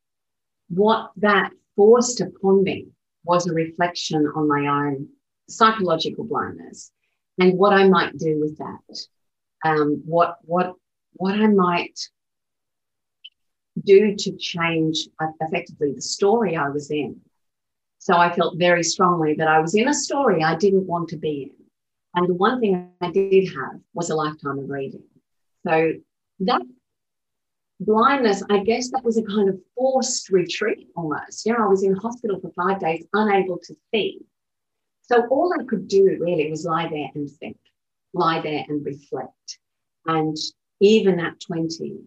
what 0.70 1.12
that 1.18 1.52
forced 1.76 2.22
upon 2.22 2.64
me 2.64 2.88
was 3.26 3.46
a 3.46 3.54
reflection 3.54 4.26
on 4.36 4.48
my 4.48 4.68
own 4.68 5.10
psychological 5.50 6.24
blindness 6.24 6.92
and 7.40 7.58
what 7.58 7.74
I 7.74 7.88
might 7.90 8.18
do 8.18 8.40
with 8.40 8.58
that. 8.60 9.08
Um, 9.66 10.02
what, 10.06 10.38
what, 10.44 10.76
what 11.14 11.36
I 11.36 11.48
might 11.48 12.00
do 13.86 14.16
to 14.16 14.36
change 14.38 15.08
effectively 15.42 15.94
the 15.94 16.02
story 16.02 16.56
I 16.56 16.70
was 16.70 16.92
in. 16.92 17.22
So 18.00 18.16
I 18.16 18.32
felt 18.34 18.58
very 18.58 18.84
strongly 18.84 19.34
that 19.36 19.48
I 19.48 19.60
was 19.60 19.76
in 19.76 19.88
a 19.88 19.94
story 19.94 20.44
I 20.44 20.56
didn't 20.56 20.86
want 20.86 21.10
to 21.10 21.18
be 21.18 21.44
in. 21.44 21.66
And 22.16 22.30
the 22.30 22.34
one 22.34 22.60
thing 22.60 22.92
I 23.02 23.12
did 23.12 23.48
have 23.50 23.80
was 23.94 24.10
a 24.10 24.16
lifetime 24.16 24.60
of 24.60 24.70
reading. 24.70 25.04
So 25.66 25.94
that 26.42 26.62
blindness, 27.80 28.44
I 28.50 28.60
guess 28.60 28.90
that 28.92 29.04
was 29.04 29.18
a 29.18 29.24
kind 29.24 29.50
of 29.50 29.60
forced 29.76 30.30
retreat 30.30 30.88
almost. 30.96 31.46
You 31.46 31.54
know, 31.54 31.64
I 31.64 31.68
was 31.68 31.84
in 31.84 31.96
hospital 31.96 32.40
for 32.40 32.52
five 32.52 32.80
days, 32.80 33.06
unable 33.14 33.58
to 33.58 33.76
see. 33.94 34.22
So 35.02 35.26
all 35.30 35.54
I 35.60 35.64
could 35.66 35.88
do 35.88 36.18
really 36.20 36.50
was 36.50 36.66
lie 36.66 36.88
there 36.90 37.10
and 37.14 37.30
think, 37.30 37.58
lie 38.14 38.42
there 38.42 38.66
and 38.68 38.86
reflect. 38.86 39.60
And 40.06 40.38
even 40.80 41.20
at 41.20 41.40
20, 41.42 42.00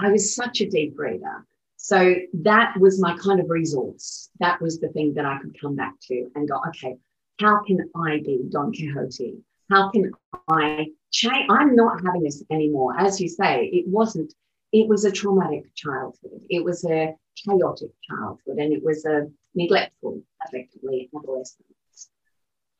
I 0.00 0.10
was 0.10 0.34
such 0.34 0.60
a 0.60 0.68
deep 0.68 0.98
reader. 0.98 1.46
So 1.76 2.14
that 2.42 2.78
was 2.78 3.00
my 3.00 3.16
kind 3.16 3.40
of 3.40 3.48
resource. 3.48 4.28
That 4.38 4.60
was 4.60 4.80
the 4.80 4.88
thing 4.88 5.14
that 5.14 5.24
I 5.24 5.38
could 5.38 5.58
come 5.60 5.76
back 5.76 5.94
to 6.08 6.30
and 6.34 6.48
go, 6.48 6.60
okay, 6.68 6.96
how 7.40 7.62
can 7.64 7.78
I 7.96 8.18
be 8.18 8.40
Don 8.50 8.72
Quixote? 8.72 9.38
How 9.70 9.90
can 9.90 10.10
I 10.48 10.86
change? 11.10 11.46
I'm 11.48 11.74
not 11.74 12.00
having 12.04 12.22
this 12.22 12.42
anymore. 12.50 12.98
As 12.98 13.20
you 13.20 13.28
say, 13.28 13.66
it 13.72 13.86
wasn't, 13.86 14.32
it 14.72 14.88
was 14.88 15.04
a 15.04 15.12
traumatic 15.12 15.74
childhood. 15.74 16.42
It 16.48 16.64
was 16.64 16.84
a 16.84 17.14
chaotic 17.36 17.90
childhood 18.02 18.58
and 18.58 18.72
it 18.72 18.82
was 18.82 19.04
a 19.04 19.28
neglectful, 19.54 20.22
effectively, 20.46 21.08
adolescence. 21.16 21.64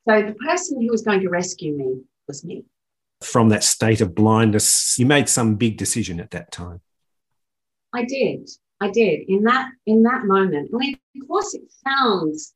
So 0.09 0.23
the 0.23 0.35
person 0.35 0.81
who 0.81 0.89
was 0.91 1.03
going 1.03 1.21
to 1.21 1.29
rescue 1.29 1.77
me 1.77 2.03
was 2.27 2.45
me. 2.45 2.65
From 3.23 3.51
that 3.51 3.65
state 3.65 4.01
of 4.01 4.15
blindness, 4.15 4.99
you 4.99 5.07
made 5.07 5.29
some 5.29 5.57
big 5.57 5.77
decision 5.77 6.21
at 6.21 6.31
that 6.31 6.53
time. 6.53 6.81
I 7.93 8.05
did. 8.05 8.49
I 8.81 8.91
did. 8.91 9.29
In 9.29 9.43
that 9.45 9.71
in 9.87 10.03
that 10.05 10.25
moment. 10.25 10.71
I 10.75 10.77
mean, 10.77 10.99
of 11.21 11.29
course, 11.29 11.55
it 11.55 11.71
sounds, 11.87 12.55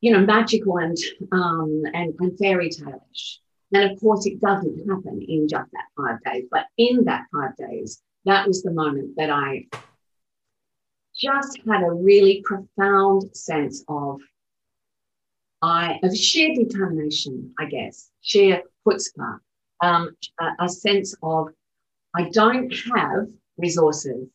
you 0.00 0.12
know, 0.12 0.20
magical 0.20 0.78
and 0.78 0.96
um, 1.32 1.82
and, 1.94 2.14
and 2.18 2.38
fairy 2.38 2.70
tale-ish. 2.70 3.40
And 3.72 3.90
of 3.90 4.00
course, 4.00 4.26
it 4.26 4.40
doesn't 4.40 4.88
happen 4.88 5.24
in 5.28 5.46
just 5.48 5.70
that 5.72 5.84
five 5.96 6.18
days. 6.24 6.44
But 6.50 6.66
in 6.78 7.04
that 7.04 7.26
five 7.32 7.56
days, 7.56 8.02
that 8.24 8.46
was 8.46 8.62
the 8.62 8.72
moment 8.72 9.16
that 9.16 9.30
I 9.30 9.66
just 11.16 11.58
had 11.66 11.82
a 11.82 11.90
really 11.90 12.42
profound 12.44 13.36
sense 13.36 13.84
of 13.88 14.20
I 15.60 15.98
of 16.02 16.16
sheer 16.16 16.54
determination, 16.54 17.52
I 17.58 17.66
guess, 17.66 18.10
sheer 18.22 18.62
chutzpah, 18.86 19.40
um, 19.82 20.16
a, 20.40 20.64
a 20.64 20.68
sense 20.68 21.14
of 21.22 21.48
I 22.14 22.30
don't 22.30 22.72
have 22.94 23.28
resources 23.58 24.28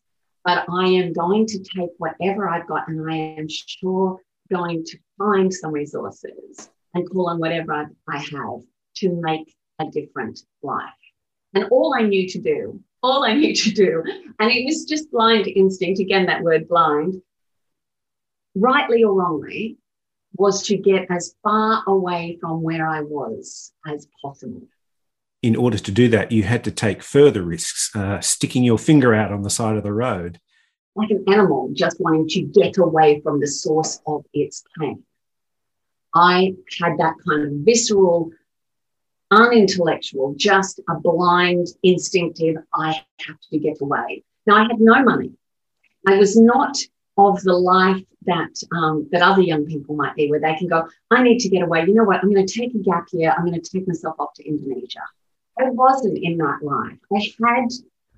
but 0.44 0.66
I 0.70 0.88
am 0.88 1.14
going 1.14 1.46
to 1.48 1.60
take 1.60 1.92
whatever 1.98 2.50
I've 2.50 2.68
got 2.68 2.88
and 2.88 3.10
I 3.10 3.16
am 3.16 3.48
sure 3.50 4.20
going 4.52 4.84
to 4.84 4.98
find 5.18 5.54
some 5.54 5.72
resources 5.72 6.70
and 6.94 7.10
call 7.10 7.30
on 7.30 7.40
whatever 7.40 7.90
I, 8.08 8.18
have 8.18 8.62
to 8.98 9.22
make 9.22 9.56
a 9.80 9.86
different 9.86 10.42
life. 10.62 10.90
And 11.54 11.66
all 11.72 11.96
I 11.98 12.04
knew 12.04 12.28
to 12.30 12.40
do, 12.40 12.82
all 13.02 13.24
I 13.24 13.34
knew 13.34 13.56
to 13.56 13.72
do, 13.72 14.04
and 14.40 14.52
it 14.52 14.66
was 14.66 14.86
just 14.86 15.12
blind 15.12 15.48
instinct, 15.48 16.00
again, 16.00 16.26
that 16.28 16.42
word 16.42 16.68
blind, 16.68 17.22
rightly 18.56 19.04
or 19.04 19.14
wrongly, 19.14 19.78
was 20.36 20.66
to 20.68 20.78
get 20.78 21.10
as 21.10 21.36
far 21.44 21.84
away 21.88 22.38
from 22.42 22.62
where 22.62 22.88
I 22.88 23.02
was 23.02 23.72
as 23.88 24.08
possible 24.22 24.64
in 25.44 25.58
order 25.58 25.78
to 25.78 25.92
do 25.92 26.08
that, 26.08 26.32
you 26.32 26.44
had 26.44 26.64
to 26.64 26.72
take 26.72 27.04
further 27.04 27.42
risks, 27.42 27.94
uh, 27.96 28.22
sticking 28.22 28.64
your 28.64 28.80
finger 28.80 29.14
out 29.14 29.32
on 29.32 29.44
the 29.44 29.50
side 29.50 29.76
of 29.76 29.84
the 29.84 29.94
road. 29.94 30.40
Like 30.96 31.12
an 31.12 31.26
animal 31.28 31.70
just 31.74 32.00
wanting 32.00 32.30
to 32.30 32.42
get 32.42 32.78
away 32.78 33.20
from 33.22 33.42
the 33.42 33.48
source 33.48 34.00
of 34.08 34.26
its 34.34 34.64
pain. 34.80 35.04
I 36.16 36.56
had 36.80 36.98
that 37.00 37.16
kind 37.28 37.48
of 37.48 37.52
visceral, 37.66 38.32
unintellectual, 39.32 40.34
just 40.38 40.80
a 40.90 40.96
blind, 40.96 41.68
instinctive, 41.82 42.56
I 42.74 43.04
have 43.28 43.40
to 43.52 43.60
get 43.60 43.82
away. 43.82 44.24
Now, 44.46 44.58
I 44.58 44.62
had 44.62 44.80
no 44.80 45.04
money. 45.04 45.32
I 46.08 46.18
was 46.18 46.38
not 46.38 46.78
of 47.18 47.42
the 47.42 47.54
life 47.54 48.04
that 48.26 48.52
um, 48.72 49.10
that 49.12 49.22
other 49.22 49.42
young 49.42 49.66
people 49.66 49.96
might 49.96 50.16
be, 50.16 50.30
where 50.30 50.40
they 50.40 50.56
can 50.56 50.68
go, 50.68 50.88
I 51.12 51.22
need 51.22 51.40
to 51.40 51.50
get 51.50 51.64
away. 51.64 51.86
You 51.86 51.94
know 51.96 52.04
what? 52.04 52.24
I'm 52.24 52.32
going 52.34 52.46
to 52.46 52.60
take 52.60 52.74
a 52.76 52.80
gap 52.80 53.08
year. 53.12 53.34
I'm 53.36 53.46
going 53.46 53.60
to 53.60 53.70
take 53.70 53.88
myself 53.88 54.16
off 54.20 54.34
to 54.36 54.48
Indonesia. 54.48 55.02
I 55.60 55.70
wasn't 55.70 56.18
in 56.22 56.38
that 56.38 56.60
life. 56.64 56.98
I 57.14 57.34
had 57.46 57.70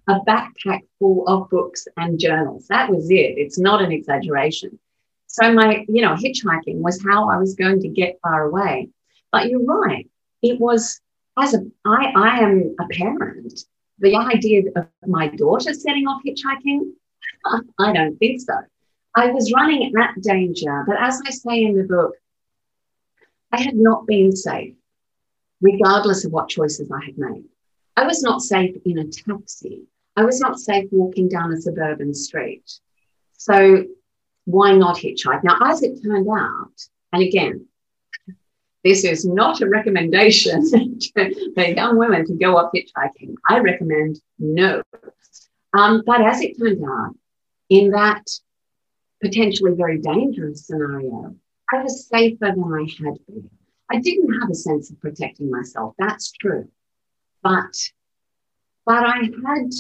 a 0.08 0.20
backpack 0.22 0.82
full 1.00 1.28
of 1.28 1.50
books 1.50 1.88
and 1.98 2.20
journals. 2.20 2.68
That 2.68 2.90
was 2.90 3.10
it. 3.10 3.38
It's 3.38 3.58
not 3.58 3.82
an 3.82 3.92
exaggeration. 3.92 4.80
So 5.28 5.52
my, 5.52 5.86
you 5.90 6.02
know, 6.02 6.16
hitchhiking 6.16 6.80
was 6.80 7.04
how 7.04 7.30
I 7.30 7.38
was 7.38 7.56
going 7.56 7.82
to 7.82 7.90
get 7.90 8.20
far 8.22 8.44
away. 8.44 8.90
But 9.32 9.50
you're 9.50 9.64
right. 9.64 10.10
It 10.42 10.60
was 10.60 11.02
as 11.38 11.54
a 11.54 11.66
I, 11.86 12.14
I 12.16 12.40
am 12.40 12.76
a 12.80 12.88
parent. 12.88 13.66
The 14.00 14.16
idea 14.16 14.64
of 14.76 14.88
my 15.06 15.28
daughter 15.28 15.74
setting 15.74 16.08
off 16.08 16.22
hitchhiking, 16.26 16.92
I 17.80 17.92
don't 17.92 18.18
think 18.18 18.42
so. 18.42 18.54
I 19.16 19.28
was 19.32 19.54
running 19.54 19.86
at 19.86 19.94
that 19.94 20.22
danger, 20.22 20.84
but 20.88 20.98
as 21.02 21.22
I 21.26 21.32
say 21.32 21.64
in 21.64 21.78
the 21.78 21.84
book, 21.84 22.16
I 23.52 23.62
had 23.62 23.76
not 23.76 24.06
been 24.06 24.36
safe 24.36 24.76
regardless 25.62 26.26
of 26.26 26.32
what 26.32 26.50
choices 26.50 26.92
I 26.92 27.04
had 27.06 27.18
made. 27.18 27.46
I 27.98 28.06
was 28.06 28.22
not 28.22 28.42
safe 28.42 28.76
in 28.86 28.98
a 29.00 29.06
taxi. 29.06 29.84
I 30.16 30.24
was 30.24 30.40
not 30.40 30.60
safe 30.60 30.88
walking 30.92 31.30
down 31.30 31.52
a 31.52 31.62
suburban 31.62 32.14
street. 32.14 32.70
So 33.34 33.86
why 34.46 34.74
not 34.74 34.98
hitchhike? 34.98 35.44
Now, 35.44 35.58
as 35.62 35.84
it 35.84 36.02
turned 36.04 36.28
out, 36.30 36.72
and 37.12 37.24
again, 37.24 37.68
this 38.84 39.04
is 39.04 39.26
not 39.26 39.62
a 39.62 39.70
recommendation 39.70 40.70
for 41.56 41.62
young 41.62 41.98
women 41.98 42.26
to 42.28 42.34
go 42.34 42.58
off 42.58 42.72
hitchhiking. 42.74 43.36
I 43.50 43.60
recommend 43.60 44.20
no. 44.38 44.84
Um, 45.74 46.04
but 46.06 46.22
as 46.22 46.42
it 46.42 46.58
turned 46.58 46.84
out, 46.84 47.16
in 47.70 47.92
that 47.92 48.24
potentially 49.22 49.74
very 49.76 49.98
dangerous 50.00 50.68
scenario, 50.68 51.36
I 51.74 51.82
was 51.82 52.08
safer 52.08 52.54
than 52.56 52.64
I 52.64 52.82
had 53.04 53.18
been. 53.26 53.50
I 53.92 54.00
didn't 54.00 54.40
have 54.40 54.50
a 54.50 54.56
sense 54.56 54.90
of 54.90 55.00
protecting 55.00 55.50
myself. 55.52 55.94
That's 55.98 56.32
true. 56.32 56.68
But 57.44 57.76
but 58.86 59.04
I 59.06 59.18
had 59.24 59.72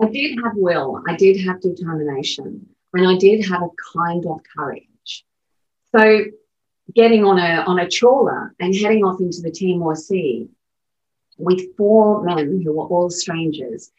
I 0.00 0.08
did 0.08 0.38
have 0.44 0.52
will, 0.56 1.02
I 1.08 1.16
did 1.16 1.40
have 1.44 1.60
determination, 1.60 2.66
and 2.92 3.08
I 3.08 3.16
did 3.16 3.46
have 3.46 3.62
a 3.62 3.98
kind 3.98 4.26
of 4.26 4.40
courage. 4.56 5.24
So 5.94 6.24
getting 6.94 7.24
on 7.24 7.38
a 7.38 7.62
on 7.66 7.78
a 7.78 7.88
trawler 7.88 8.54
and 8.60 8.74
heading 8.74 9.04
off 9.04 9.20
into 9.20 9.40
the 9.40 9.50
Timor 9.50 9.94
Sea 9.94 10.48
with 11.38 11.76
four 11.76 12.22
men 12.24 12.60
who 12.62 12.72
were 12.72 12.86
all 12.86 13.10
strangers, 13.10 13.90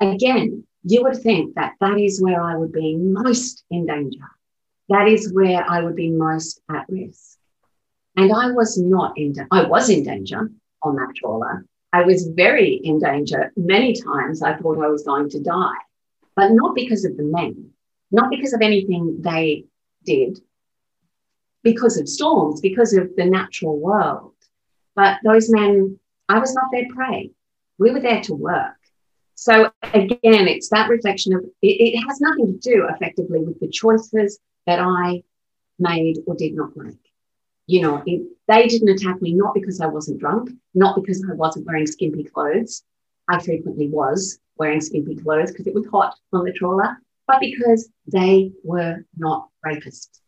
again, 0.00 0.64
you 0.84 1.02
would 1.02 1.20
think 1.22 1.54
that 1.54 1.74
that 1.80 1.98
is 1.98 2.20
where 2.20 2.42
I 2.42 2.56
would 2.56 2.72
be 2.72 2.96
most 2.96 3.64
in 3.70 3.86
danger. 3.86 4.26
That 4.88 5.08
is 5.08 5.32
where 5.32 5.64
I 5.68 5.82
would 5.82 5.96
be 5.96 6.10
most 6.10 6.60
at 6.68 6.86
risk. 6.88 7.38
And 8.16 8.32
I 8.32 8.50
was 8.52 8.78
not 8.78 9.18
in, 9.18 9.32
da- 9.32 9.46
I 9.50 9.64
was 9.64 9.90
in 9.90 10.04
danger 10.04 10.50
on 10.82 10.96
that 10.96 11.12
trawler. 11.16 11.66
I 11.92 12.02
was 12.02 12.28
very 12.28 12.74
in 12.74 12.98
danger. 12.98 13.52
Many 13.56 13.94
times 13.94 14.42
I 14.42 14.56
thought 14.56 14.82
I 14.82 14.88
was 14.88 15.04
going 15.04 15.28
to 15.30 15.40
die, 15.40 15.78
but 16.36 16.52
not 16.52 16.74
because 16.74 17.04
of 17.04 17.16
the 17.16 17.24
men, 17.24 17.70
not 18.10 18.30
because 18.30 18.52
of 18.52 18.62
anything 18.62 19.20
they 19.20 19.64
did, 20.04 20.40
because 21.62 21.96
of 21.98 22.08
storms, 22.08 22.60
because 22.60 22.94
of 22.94 23.14
the 23.16 23.24
natural 23.24 23.78
world. 23.78 24.34
But 24.94 25.18
those 25.24 25.50
men, 25.50 25.98
I 26.28 26.38
was 26.38 26.54
not 26.54 26.70
their 26.72 26.86
prey. 26.88 27.30
We 27.78 27.90
were 27.90 28.00
there 28.00 28.20
to 28.22 28.34
work. 28.34 28.76
So 29.34 29.70
again, 29.82 30.18
it's 30.22 30.68
that 30.70 30.88
reflection 30.88 31.34
of 31.34 31.44
it, 31.62 31.66
it 31.66 32.00
has 32.06 32.20
nothing 32.20 32.58
to 32.58 32.70
do 32.70 32.88
effectively 32.88 33.40
with 33.40 33.58
the 33.60 33.68
choices 33.68 34.38
that 34.66 34.78
I 34.78 35.22
made 35.78 36.18
or 36.26 36.36
did 36.36 36.54
not 36.54 36.76
make. 36.76 37.03
You 37.66 37.82
know, 37.82 38.02
it, 38.06 38.22
they 38.46 38.68
didn't 38.68 38.90
attack 38.90 39.22
me 39.22 39.32
not 39.32 39.54
because 39.54 39.80
I 39.80 39.86
wasn't 39.86 40.20
drunk, 40.20 40.50
not 40.74 40.96
because 40.96 41.24
I 41.30 41.34
wasn't 41.34 41.66
wearing 41.66 41.86
skimpy 41.86 42.24
clothes. 42.24 42.82
I 43.28 43.42
frequently 43.42 43.88
was 43.88 44.38
wearing 44.56 44.80
skimpy 44.80 45.16
clothes 45.16 45.50
because 45.50 45.66
it 45.66 45.74
was 45.74 45.86
hot 45.86 46.14
on 46.32 46.44
the 46.44 46.52
trawler, 46.52 46.98
but 47.26 47.40
because 47.40 47.88
they 48.06 48.52
were 48.62 49.04
not 49.16 49.48
rapists. 49.64 50.20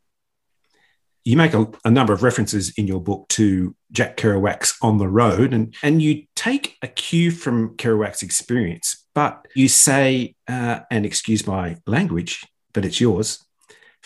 You 1.24 1.36
make 1.36 1.54
a, 1.54 1.68
a, 1.84 1.90
number 1.90 2.12
of 2.12 2.22
references 2.22 2.72
in 2.76 2.86
your 2.86 3.00
book 3.00 3.26
to 3.30 3.74
Jack 3.90 4.16
Kerouac's 4.16 4.78
On 4.80 4.98
the 4.98 5.08
Road, 5.08 5.52
and, 5.52 5.74
and 5.82 6.00
you 6.00 6.22
take 6.36 6.76
a 6.82 6.86
cue 6.86 7.32
from 7.32 7.76
Kerouac's 7.76 8.22
experience, 8.22 9.04
but 9.12 9.44
you 9.56 9.66
say, 9.66 10.36
uh, 10.46 10.80
and 10.88 11.04
excuse 11.04 11.44
my 11.44 11.78
language, 11.84 12.46
but 12.72 12.84
it's 12.84 13.00
yours, 13.00 13.44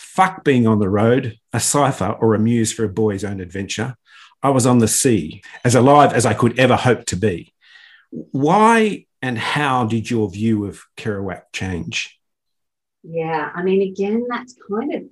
Fuck 0.01 0.43
being 0.43 0.65
on 0.65 0.79
the 0.79 0.89
road, 0.89 1.37
a 1.53 1.59
cipher 1.59 2.17
or 2.19 2.33
a 2.33 2.39
muse 2.39 2.71
for 2.71 2.83
a 2.83 2.89
boy's 2.89 3.23
own 3.23 3.39
adventure. 3.39 3.95
I 4.43 4.49
was 4.49 4.65
on 4.65 4.79
the 4.79 4.87
sea, 4.87 5.43
as 5.63 5.75
alive 5.75 6.13
as 6.13 6.25
I 6.25 6.33
could 6.33 6.57
ever 6.57 6.75
hope 6.75 7.05
to 7.05 7.15
be. 7.15 7.53
Why 8.09 9.05
and 9.21 9.37
how 9.37 9.85
did 9.85 10.09
your 10.09 10.29
view 10.29 10.65
of 10.65 10.81
Kerouac 10.97 11.43
change? 11.53 12.19
Yeah, 13.03 13.51
I 13.53 13.63
mean, 13.63 13.81
again, 13.81 14.25
that's 14.29 14.55
kind 14.69 14.93
of, 14.93 15.03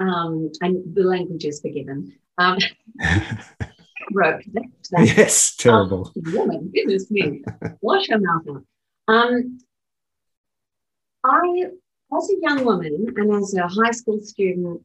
um, 0.00 0.50
and 0.60 0.94
the 0.94 1.02
language 1.02 1.44
is 1.44 1.60
forgiven. 1.60 2.14
Um, 2.38 2.58
that, 4.10 4.72
yes, 4.92 5.56
terrible. 5.56 6.12
Um, 6.26 6.34
woman, 6.34 6.72
goodness 6.74 7.10
me, 7.10 7.42
wash 7.80 8.08
your 8.08 8.20
mouth 8.20 8.42
out. 8.48 8.64
Um, 9.08 9.58
I 11.24 11.64
as 12.16 12.30
a 12.30 12.40
young 12.40 12.64
woman 12.64 13.06
and 13.16 13.34
as 13.34 13.54
a 13.54 13.66
high 13.66 13.90
school 13.90 14.20
student, 14.20 14.82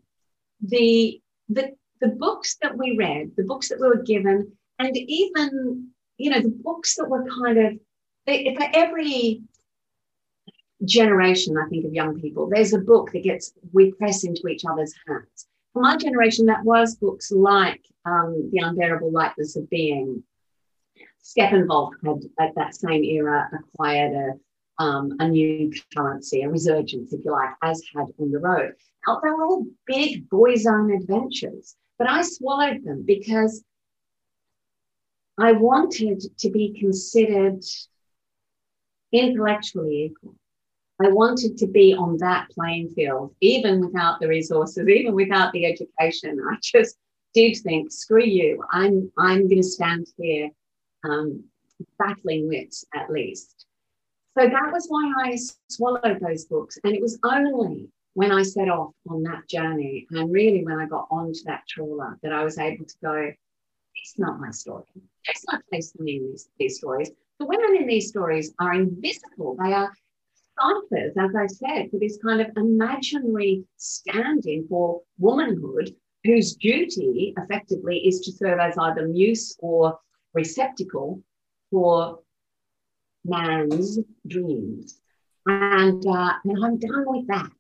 the, 0.62 1.22
the, 1.50 1.72
the 2.00 2.08
books 2.08 2.58
that 2.62 2.78
we 2.78 2.96
read, 2.98 3.32
the 3.38 3.44
books 3.44 3.70
that 3.70 3.80
we 3.80 3.88
were 3.88 4.04
given, 4.04 4.52
and 4.80 4.96
even, 4.98 5.90
you 6.18 6.30
know, 6.30 6.42
the 6.42 6.50
books 6.64 6.96
that 6.96 7.10
were 7.10 7.26
kind 7.44 7.58
of, 7.58 7.80
they, 8.26 8.56
for 8.56 8.68
every 8.74 9.42
generation, 10.86 11.56
I 11.58 11.68
think, 11.70 11.86
of 11.86 11.94
young 11.94 12.20
people, 12.20 12.50
there's 12.50 12.74
a 12.74 12.80
book 12.80 13.12
that 13.12 13.24
gets, 13.24 13.54
we 13.72 13.92
press 13.92 14.24
into 14.24 14.48
each 14.48 14.64
other's 14.66 14.94
hands. 15.08 15.48
For 15.74 15.82
my 15.82 15.96
generation, 15.98 16.48
that 16.48 16.64
was 16.64 16.96
books 16.96 17.32
like 17.32 17.86
um, 18.06 18.50
The 18.52 18.60
Unbearable 18.60 19.12
Lightness 19.12 19.56
of 19.56 19.70
Being. 19.70 20.24
Steppenwolf 21.24 21.92
had, 22.04 22.24
at 22.40 22.56
that 22.56 22.76
same 22.76 23.04
era, 23.04 23.48
acquired 23.54 24.14
a 24.14 24.34
um, 24.80 25.16
a 25.20 25.28
new 25.28 25.72
currency, 25.96 26.42
a 26.42 26.50
resurgence, 26.50 27.14
if 27.14 27.24
you 27.24 27.32
like, 27.32 27.50
as 27.62 27.82
had 27.96 28.08
on 28.20 28.32
the 28.32 28.40
road. 28.40 28.74
Now, 29.08 29.20
they 29.24 29.30
were 29.30 29.46
all 29.46 29.66
big 29.86 30.30
boys' 30.30 30.66
own 30.66 30.92
adventures, 30.92 31.76
but 31.98 32.10
I 32.10 32.22
swallowed 32.22 32.84
them 32.84 33.04
because 33.06 33.64
I 35.38 35.54
wanted 35.54 36.24
to 36.38 36.50
be 36.50 36.78
considered 36.80 37.64
intellectually 39.12 40.06
equal. 40.06 40.36
I 41.04 41.10
wanted 41.10 41.58
to 41.58 41.68
be 41.68 41.96
on 41.96 42.18
that 42.18 42.50
playing 42.52 42.90
field, 42.90 43.36
even 43.42 43.82
without 43.82 44.20
the 44.20 44.28
resources, 44.28 44.88
even 44.88 45.16
without 45.16 45.52
the 45.52 45.66
education. 45.66 46.40
I 46.48 46.58
just 46.62 46.98
did 47.34 47.56
think, 47.58 47.92
screw 47.92 48.24
you, 48.24 48.64
I'm, 48.72 49.12
I'm 49.18 49.48
going 49.48 49.62
to 49.62 49.64
stand 49.64 50.08
here 50.18 50.50
um, 51.04 51.44
battling 51.98 52.48
wits 52.48 52.86
at 52.94 53.10
least. 53.10 53.66
So 54.38 54.48
that 54.48 54.72
was 54.72 54.86
why 54.88 55.14
I 55.26 55.38
swallowed 55.70 56.20
those 56.22 56.46
books. 56.46 56.78
And 56.84 56.96
it 56.96 57.02
was 57.02 57.20
only 57.24 57.90
when 58.14 58.32
I 58.32 58.44
set 58.44 58.70
off 58.70 58.94
on 59.10 59.24
that 59.24 59.48
journey 59.50 60.08
and 60.12 60.32
really 60.32 60.64
when 60.64 60.80
I 60.80 60.86
got 60.86 61.08
onto 61.12 61.44
that 61.46 61.64
trawler 61.68 62.18
that 62.24 62.34
I 62.34 62.44
was 62.44 62.58
able 62.58 62.86
to 62.86 62.96
go, 63.04 63.32
it's 63.96 64.18
not 64.18 64.40
my 64.40 64.52
story. 64.52 64.84
There's 65.26 65.46
no 65.52 65.60
place 65.70 65.92
for 65.92 66.04
me 66.04 66.18
in 66.18 66.32
these, 66.32 66.50
these 66.58 66.78
stories. 66.78 67.12
The 67.40 67.46
women 67.46 67.76
in 67.78 67.88
these 67.88 68.10
stories 68.10 68.54
are 68.60 68.74
invisible. 68.74 69.58
They 69.62 69.74
are 69.74 69.92
ciphers, 70.60 71.14
as 71.18 71.36
I 71.36 71.48
said, 71.48 71.92
for 71.92 72.00
this 72.00 72.18
kind 72.24 72.42
of 72.42 72.48
imaginary 72.56 73.64
standing 73.78 74.66
for 74.70 75.02
womanhood, 75.18 75.94
whose 76.24 76.56
duty 76.56 77.34
effectively 77.38 78.00
is 78.08 78.20
to 78.22 78.32
serve 78.32 78.60
as 78.60 78.78
either 78.78 79.08
muse 79.08 79.56
or 79.60 79.98
receptacle 80.34 81.22
for 81.72 82.20
man's 83.26 84.00
dreams. 84.28 85.00
And, 85.46 86.06
uh, 86.06 86.34
and 86.44 86.66
I'm 86.66 86.78
done 86.78 87.04
with 87.08 87.28
that. 87.28 87.52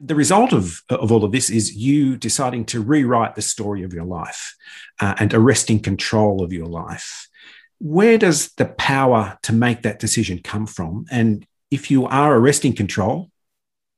The 0.00 0.14
result 0.14 0.52
of, 0.52 0.82
of 0.90 1.10
all 1.10 1.24
of 1.24 1.32
this 1.32 1.48
is 1.48 1.74
you 1.74 2.16
deciding 2.16 2.66
to 2.66 2.82
rewrite 2.82 3.34
the 3.34 3.42
story 3.42 3.82
of 3.82 3.94
your 3.94 4.04
life 4.04 4.54
uh, 5.00 5.14
and 5.18 5.32
arresting 5.32 5.80
control 5.80 6.42
of 6.42 6.52
your 6.52 6.66
life. 6.66 7.28
Where 7.78 8.18
does 8.18 8.52
the 8.52 8.66
power 8.66 9.38
to 9.42 9.52
make 9.52 9.82
that 9.82 9.98
decision 9.98 10.40
come 10.42 10.66
from? 10.66 11.06
And 11.10 11.46
if 11.70 11.90
you 11.90 12.06
are 12.06 12.36
arresting 12.36 12.74
control, 12.74 13.30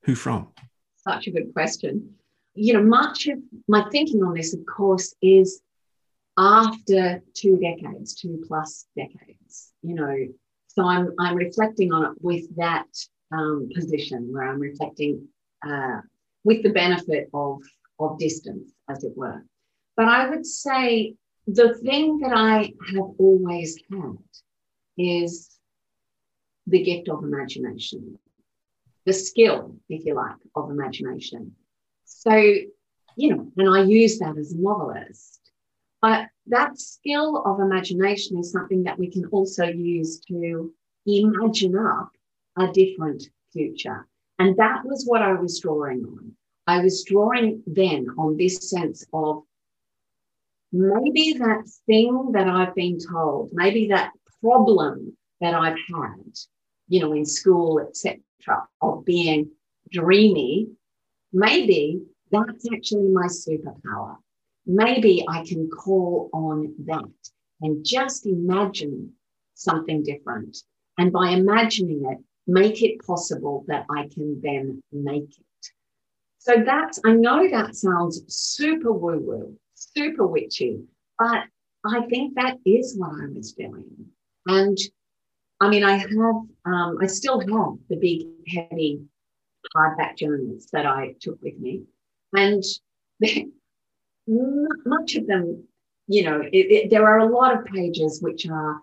who 0.03 0.15
from? 0.15 0.49
Such 0.97 1.27
a 1.27 1.31
good 1.31 1.53
question. 1.53 2.15
You 2.55 2.73
know, 2.73 2.83
much 2.83 3.27
of 3.27 3.39
my 3.67 3.87
thinking 3.89 4.23
on 4.23 4.33
this, 4.33 4.53
of 4.53 4.61
course, 4.65 5.15
is 5.21 5.61
after 6.37 7.21
two 7.33 7.57
decades, 7.57 8.15
two 8.15 8.43
plus 8.47 8.85
decades. 8.97 9.71
You 9.81 9.95
know, 9.95 10.27
so 10.69 10.85
I'm, 10.85 11.13
I'm 11.19 11.35
reflecting 11.35 11.91
on 11.91 12.11
it 12.11 12.17
with 12.21 12.55
that 12.57 12.87
um, 13.31 13.69
position 13.73 14.31
where 14.31 14.47
I'm 14.47 14.59
reflecting 14.59 15.27
uh, 15.67 15.97
with 16.43 16.63
the 16.63 16.69
benefit 16.69 17.27
of, 17.33 17.59
of 17.99 18.19
distance, 18.19 18.71
as 18.89 19.03
it 19.03 19.11
were. 19.15 19.43
But 19.97 20.07
I 20.07 20.29
would 20.29 20.45
say 20.45 21.15
the 21.47 21.73
thing 21.79 22.19
that 22.19 22.33
I 22.33 22.71
have 22.93 23.09
always 23.17 23.77
had 23.91 24.17
is 24.97 25.49
the 26.67 26.83
gift 26.83 27.09
of 27.09 27.23
imagination, 27.23 28.19
the 29.05 29.13
skill, 29.13 29.75
if 29.89 30.05
you 30.05 30.13
like, 30.13 30.35
of 30.55 30.69
imagination. 30.69 31.55
So, 32.05 32.31
you 33.15 33.35
know, 33.35 33.51
and 33.57 33.69
I 33.75 33.83
use 33.83 34.19
that 34.19 34.37
as 34.37 34.53
a 34.53 34.57
novelist. 34.57 35.48
But 36.01 36.27
that 36.47 36.79
skill 36.79 37.43
of 37.45 37.59
imagination 37.59 38.37
is 38.37 38.51
something 38.51 38.83
that 38.83 38.97
we 38.97 39.09
can 39.11 39.25
also 39.27 39.65
use 39.65 40.19
to 40.27 40.73
imagine 41.05 41.77
up 41.77 42.11
a 42.57 42.71
different 42.71 43.23
future. 43.51 44.07
And 44.37 44.55
that 44.57 44.85
was 44.85 45.05
what 45.05 45.21
I 45.21 45.33
was 45.33 45.59
drawing 45.59 46.05
on. 46.05 46.35
I 46.67 46.81
was 46.81 47.03
drawing 47.03 47.63
then 47.67 48.07
on 48.17 48.37
this 48.37 48.69
sense 48.69 49.05
of 49.11 49.43
maybe 50.71 51.33
that 51.33 51.67
thing 51.85 52.31
that 52.31 52.47
I've 52.47 52.75
been 52.75 52.99
told, 52.99 53.49
maybe 53.53 53.87
that 53.87 54.11
problem 54.41 55.17
that 55.41 55.53
I've 55.53 55.77
had, 55.93 56.37
you 56.87 57.01
know, 57.01 57.13
in 57.13 57.25
school, 57.25 57.79
etc., 57.79 58.21
of 58.81 59.03
being 59.03 59.51
dreamy, 59.91 60.69
maybe 61.33 62.01
that's 62.31 62.65
actually 62.71 63.09
my 63.09 63.25
superpower 63.25 64.17
maybe 64.69 65.25
I 65.27 65.43
can 65.43 65.67
call 65.69 66.29
on 66.31 66.75
that 66.85 67.09
and 67.61 67.83
just 67.83 68.27
imagine 68.27 69.13
something 69.55 70.03
different. 70.03 70.57
And 70.97 71.11
by 71.11 71.31
imagining 71.31 72.03
it, 72.05 72.19
make 72.45 72.83
it 72.83 73.03
possible 73.05 73.65
that 73.67 73.85
I 73.89 74.07
can 74.13 74.39
then 74.43 74.81
make 74.91 75.23
it. 75.23 75.71
So 76.37 76.53
that's, 76.63 76.99
I 77.03 77.13
know 77.13 77.49
that 77.49 77.75
sounds 77.75 78.23
super 78.27 78.93
woo 78.93 79.19
woo, 79.19 79.57
super 79.73 80.27
witchy, 80.27 80.83
but 81.17 81.43
I 81.83 82.05
think 82.07 82.35
that 82.35 82.57
is 82.65 82.95
what 82.95 83.11
I 83.11 83.27
was 83.33 83.53
doing. 83.53 83.89
And 84.45 84.77
I 85.59 85.69
mean, 85.69 85.83
I 85.83 85.97
have, 85.97 86.11
um, 86.13 86.97
I 87.01 87.07
still 87.07 87.39
have 87.39 87.79
the 87.89 87.97
big, 87.99 88.27
heavy 88.47 89.01
hardback 89.75 90.15
journals 90.17 90.69
that 90.73 90.85
I 90.85 91.15
took 91.19 91.41
with 91.41 91.57
me. 91.57 91.83
And 92.33 92.63
much 94.85 95.15
of 95.15 95.27
them, 95.27 95.63
you 96.07 96.23
know, 96.23 96.41
it, 96.41 96.57
it, 96.57 96.89
there 96.89 97.07
are 97.07 97.19
a 97.19 97.25
lot 97.25 97.57
of 97.57 97.65
pages 97.65 98.21
which 98.21 98.47
are 98.47 98.81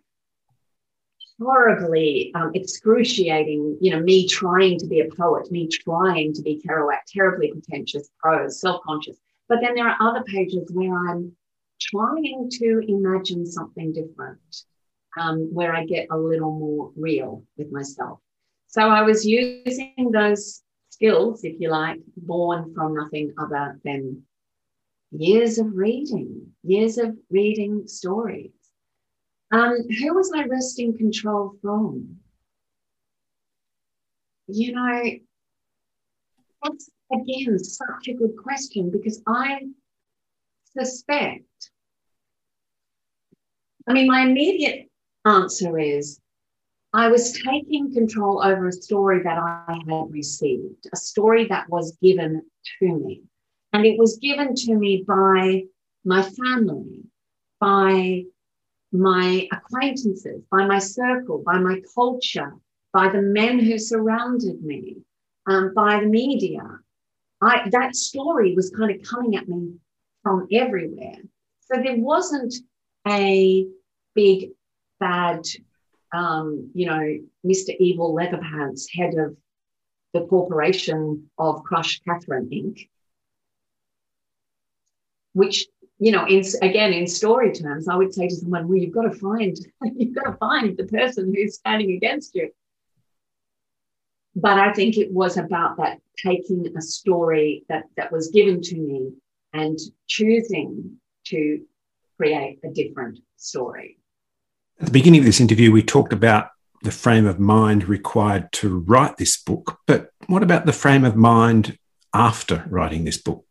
horribly 1.39 2.33
um, 2.35 2.51
excruciating, 2.55 3.79
you 3.81 3.93
know, 3.93 4.01
me 4.01 4.27
trying 4.27 4.79
to 4.79 4.87
be 4.87 5.01
a 5.01 5.09
poet, 5.15 5.51
me 5.51 5.69
trying 5.69 6.33
to 6.33 6.43
be 6.43 6.63
Kerouac, 6.67 7.01
terribly 7.13 7.53
pretentious 7.53 8.09
prose, 8.19 8.61
self 8.61 8.83
conscious. 8.83 9.17
But 9.49 9.61
then 9.61 9.75
there 9.75 9.89
are 9.89 9.97
other 10.01 10.25
pages 10.25 10.71
where 10.73 10.95
I'm 11.09 11.37
trying 11.81 12.49
to 12.51 12.81
imagine 12.89 13.47
something 13.47 13.93
different, 13.93 14.41
um, 15.19 15.53
where 15.53 15.75
I 15.75 15.85
get 15.85 16.09
a 16.11 16.17
little 16.17 16.53
more 16.53 16.91
real 16.97 17.45
with 17.57 17.71
myself. 17.71 18.21
So 18.69 18.89
I 18.89 19.03
was 19.03 19.25
using 19.25 20.11
those 20.13 20.63
skills, 20.89 21.45
if 21.45 21.61
you 21.61 21.71
like, 21.71 22.01
born 22.17 22.75
from 22.75 22.95
nothing 22.95 23.33
other 23.39 23.79
than 23.85 24.23
years 25.11 25.59
of 25.59 25.75
reading, 25.75 26.53
years 26.63 26.99
of 26.99 27.17
reading 27.31 27.87
stories. 27.87 28.51
Um, 29.53 29.77
who 29.89 30.15
was 30.15 30.33
I 30.35 30.45
wresting 30.45 30.97
control 30.97 31.55
from? 31.63 32.17
You 34.49 34.73
know, 34.73 35.03
that's 36.63 36.91
again 37.13 37.59
such 37.59 38.09
a 38.09 38.15
good 38.15 38.37
question 38.37 38.91
because 38.91 39.23
I 39.27 39.67
suspect. 40.77 41.71
I 43.89 43.93
mean, 43.93 44.09
my 44.09 44.23
immediate 44.23 44.91
answer 45.25 45.79
is 45.79 46.21
I 46.93 47.09
was 47.09 47.33
taking 47.33 47.93
control 47.93 48.43
over 48.43 48.69
a 48.69 48.73
story 48.73 49.23
that 49.23 49.39
I 49.39 49.79
had 49.87 50.11
received, 50.11 50.89
a 50.93 50.97
story 50.97 51.47
that 51.47 51.69
was 51.69 51.97
given 52.03 52.43
to 52.81 52.87
me. 52.87 53.23
And 53.77 53.85
it 53.85 53.99
was 53.99 54.17
given 54.17 54.55
to 54.55 54.75
me 54.75 55.05
by 55.07 55.65
my 56.03 56.23
family, 56.23 57.03
by 57.61 58.23
my 58.91 59.47
acquaintances, 59.53 60.43
by 60.51 60.67
my 60.67 60.79
circle, 60.79 61.43
by 61.45 61.59
my 61.59 61.83
culture, 61.95 62.55
by 62.95 63.11
the 63.11 63.21
men 63.21 63.59
who 63.59 63.77
surrounded 63.77 64.65
me, 64.65 65.03
um, 65.47 65.75
by 65.75 66.01
the 66.01 66.07
media. 66.07 66.63
I, 67.43 67.69
that 67.69 67.95
story 67.97 68.55
was 68.55 68.71
kind 68.71 68.99
of 68.99 69.07
coming 69.07 69.37
at 69.37 69.47
me 69.47 69.75
from 70.23 70.47
everywhere. 70.51 71.19
So 71.61 71.83
there 71.83 71.99
wasn't 71.99 72.55
a 73.07 73.67
big, 74.15 74.53
bad, 75.01 75.45
um, 76.15 76.71
you 76.73 76.87
know, 76.87 77.19
Mr. 77.45 77.77
Evil 77.79 78.17
Leatherpants, 78.17 78.87
head 78.91 79.19
of 79.19 79.37
the 80.15 80.23
corporation 80.29 81.29
of 81.37 81.63
Crush 81.63 82.01
Kathryn 82.09 82.49
Inc., 82.49 82.89
which 85.37 85.67
you 85.99 86.13
know, 86.13 86.27
in 86.27 86.43
again 86.63 86.93
in 86.93 87.07
story 87.07 87.53
terms, 87.53 87.89
I 87.89 87.97
would 87.97 88.13
say 88.13 88.29
to 88.29 88.35
someone, 88.35 88.69
"Well, 88.69 88.79
you've 88.79 88.95
got 88.95 89.03
to 89.03 89.13
find 89.13 89.57
you've 89.97 90.15
got 90.15 90.31
to 90.31 90.37
find 90.37 90.77
the 90.77 90.85
person 90.85 91.33
who's 91.35 91.57
standing 91.57 91.93
against 91.93 92.35
you." 92.35 92.51
But 94.35 94.59
I 94.59 94.73
think 94.73 94.99
it 94.99 95.11
was 95.13 95.39
about 95.39 95.79
that 95.79 96.01
taking 96.23 96.75
a 96.77 96.83
story 96.83 97.65
that 97.69 97.85
that 97.97 98.13
was 98.13 98.29
given 98.29 98.61
to 98.63 98.77
me 98.77 99.13
and 99.53 99.79
choosing 100.07 100.97
to 101.27 101.63
create 102.19 102.59
a 102.65 102.71
different 102.71 103.21
story. 103.37 103.99
At 104.81 104.87
the 104.87 104.93
beginning 104.93 105.21
of 105.21 105.27
this 105.27 105.41
interview, 105.41 105.73
we 105.73 105.83
talked 105.83 106.13
about 106.13 106.51
the 106.83 106.91
frame 106.91 107.27
of 107.27 107.41
mind 107.41 107.89
required 107.89 108.53
to 108.53 108.79
write 108.81 109.17
this 109.17 109.43
book, 109.43 109.79
but 109.87 110.11
what 110.27 110.43
about 110.43 110.67
the 110.67 110.73
frame 110.75 111.05
of 111.05 111.17
mind 111.17 111.79
after 112.13 112.67
writing 112.69 113.05
this 113.05 113.17
book? 113.17 113.46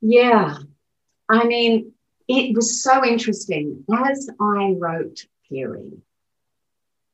Yeah. 0.00 0.56
I 1.28 1.44
mean, 1.44 1.92
it 2.28 2.54
was 2.54 2.82
so 2.82 3.04
interesting. 3.04 3.84
As 3.92 4.30
I 4.40 4.74
wrote 4.78 5.26
Fury, 5.48 5.92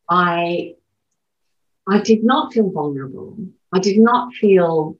I 0.09 0.75
I 1.87 2.01
did 2.01 2.25
not 2.25 2.53
feel 2.53 2.71
vulnerable. 2.71 3.37
I 3.73 3.79
did 3.79 3.99
not 3.99 4.33
feel 4.35 4.99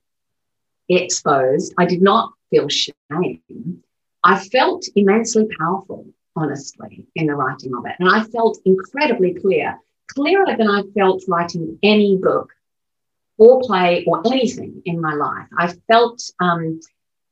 exposed. 0.89 1.73
I 1.77 1.85
did 1.85 2.01
not 2.01 2.33
feel 2.49 2.67
shame. 2.69 3.83
I 4.23 4.39
felt 4.39 4.85
immensely 4.95 5.47
powerful, 5.59 6.07
honestly, 6.35 7.07
in 7.15 7.27
the 7.27 7.35
writing 7.35 7.73
of 7.75 7.85
it. 7.85 7.95
And 7.99 8.09
I 8.09 8.23
felt 8.23 8.59
incredibly 8.65 9.33
clear, 9.33 9.79
clearer 10.07 10.55
than 10.57 10.69
I 10.69 10.83
felt 10.95 11.23
writing 11.27 11.79
any 11.83 12.17
book 12.17 12.51
or 13.37 13.61
play 13.61 14.03
or 14.05 14.21
anything 14.27 14.81
in 14.85 15.01
my 15.01 15.13
life. 15.13 15.47
I 15.57 15.73
felt 15.91 16.21
um, 16.39 16.79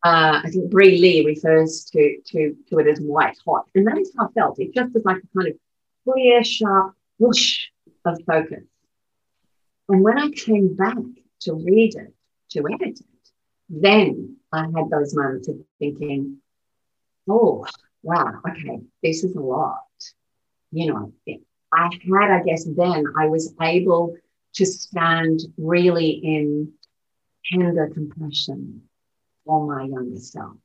uh, 0.03 0.41
I 0.43 0.49
think 0.49 0.69
Bri 0.69 0.97
Lee 0.97 1.25
refers 1.25 1.85
to, 1.93 2.17
to, 2.27 2.55
to 2.69 2.79
it 2.79 2.87
as 2.87 2.99
white 2.99 3.37
hot. 3.45 3.67
And 3.73 3.87
that 3.87 3.97
is 3.97 4.11
how 4.17 4.27
I 4.27 4.31
felt. 4.33 4.59
It 4.59 4.73
just 4.73 4.93
was 4.93 5.05
like 5.05 5.17
a 5.17 5.37
kind 5.37 5.53
of 5.53 5.59
clear, 6.03 6.43
sharp 6.43 6.93
whoosh 7.19 7.67
of 8.05 8.19
focus. 8.27 8.63
And 9.87 10.01
when 10.01 10.19
I 10.19 10.29
came 10.29 10.75
back 10.75 10.97
to 11.41 11.53
read 11.53 11.95
it, 11.95 12.13
to 12.51 12.59
edit 12.59 12.99
it, 12.99 13.29
then 13.69 14.37
I 14.51 14.63
had 14.63 14.89
those 14.91 15.15
moments 15.15 15.47
of 15.47 15.55
thinking, 15.79 16.37
oh, 17.29 17.65
wow, 18.01 18.41
okay, 18.49 18.81
this 19.01 19.23
is 19.23 19.35
a 19.35 19.41
lot. 19.41 19.85
You 20.71 20.87
know, 20.87 21.13
I 21.71 21.83
had, 21.83 22.31
I 22.31 22.43
guess, 22.43 22.65
then 22.65 23.05
I 23.17 23.27
was 23.27 23.53
able 23.61 24.17
to 24.55 24.65
stand 24.65 25.39
really 25.57 26.09
in 26.09 26.73
tender 27.51 27.87
compassion 27.87 28.81
for 29.45 29.65
my 29.65 29.83
younger 29.83 30.19
self. 30.19 30.57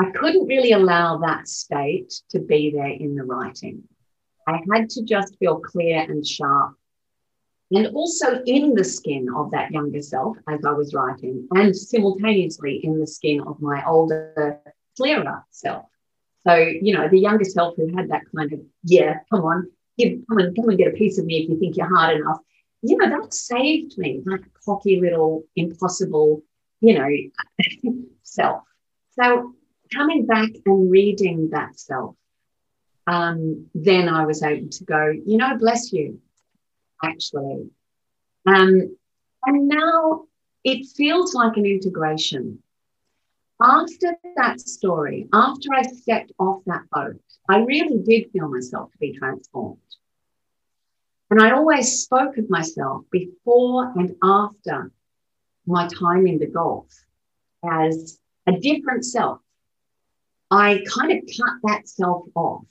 I 0.00 0.10
couldn't 0.12 0.46
really 0.46 0.72
allow 0.72 1.18
that 1.18 1.48
state 1.48 2.12
to 2.30 2.38
be 2.38 2.70
there 2.70 2.86
in 2.86 3.16
the 3.16 3.24
writing. 3.24 3.82
I 4.46 4.60
had 4.72 4.88
to 4.90 5.02
just 5.02 5.36
feel 5.38 5.60
clear 5.60 6.00
and 6.00 6.26
sharp 6.26 6.76
and 7.70 7.86
also 7.88 8.42
in 8.46 8.74
the 8.74 8.84
skin 8.84 9.28
of 9.36 9.50
that 9.52 9.70
younger 9.70 10.02
self 10.02 10.36
as 10.48 10.64
I 10.64 10.72
was 10.72 10.92
writing, 10.92 11.46
and 11.52 11.74
simultaneously 11.74 12.84
in 12.84 12.98
the 12.98 13.06
skin 13.06 13.40
of 13.42 13.60
my 13.60 13.84
older, 13.86 14.60
clearer 14.96 15.44
self. 15.50 15.86
So, 16.46 16.54
you 16.54 16.94
know, 16.94 17.08
the 17.08 17.18
younger 17.18 17.44
self 17.44 17.76
who 17.76 17.94
had 17.94 18.10
that 18.10 18.22
kind 18.34 18.52
of, 18.52 18.60
yeah, 18.82 19.20
come 19.30 19.42
on, 19.42 19.70
give, 19.98 20.18
come 20.28 20.38
and 20.38 20.56
come 20.56 20.68
and 20.68 20.78
get 20.78 20.88
a 20.88 20.96
piece 20.96 21.18
of 21.18 21.26
me 21.26 21.42
if 21.42 21.48
you 21.48 21.58
think 21.58 21.76
you're 21.76 21.94
hard 21.94 22.16
enough. 22.16 22.38
You 22.82 22.96
know, 22.96 23.08
that 23.08 23.34
saved 23.34 23.98
me, 23.98 24.22
a 24.32 24.38
cocky 24.64 25.00
little 25.00 25.44
impossible 25.54 26.42
you 26.80 26.98
know, 26.98 27.94
self. 28.22 28.62
So 29.12 29.54
coming 29.92 30.26
back 30.26 30.50
and 30.66 30.90
reading 30.90 31.50
that 31.50 31.78
self, 31.78 32.16
um, 33.06 33.66
then 33.74 34.08
I 34.08 34.24
was 34.24 34.42
able 34.42 34.68
to 34.68 34.84
go, 34.84 35.12
you 35.26 35.36
know, 35.36 35.56
bless 35.58 35.92
you, 35.92 36.20
actually. 37.02 37.70
Um, 38.46 38.96
and 39.46 39.68
now 39.68 40.24
it 40.64 40.86
feels 40.96 41.34
like 41.34 41.56
an 41.56 41.66
integration. 41.66 42.62
After 43.62 44.16
that 44.36 44.60
story, 44.60 45.28
after 45.32 45.68
I 45.74 45.82
stepped 45.82 46.32
off 46.38 46.62
that 46.66 46.88
boat, 46.90 47.20
I 47.48 47.58
really 47.58 47.98
did 47.98 48.30
feel 48.32 48.48
myself 48.48 48.90
to 48.92 48.98
be 48.98 49.12
transformed. 49.18 49.78
And 51.30 51.40
I 51.40 51.52
always 51.52 52.00
spoke 52.00 52.38
of 52.38 52.48
myself 52.48 53.04
before 53.10 53.92
and 53.96 54.16
after 54.22 54.90
my 55.66 55.88
time 55.88 56.26
in 56.26 56.38
the 56.38 56.46
Gulf 56.46 56.86
as 57.68 58.18
a 58.46 58.52
different 58.52 59.04
self. 59.04 59.40
I 60.50 60.82
kind 60.92 61.12
of 61.12 61.18
cut 61.36 61.54
that 61.64 61.88
self 61.88 62.24
off. 62.34 62.64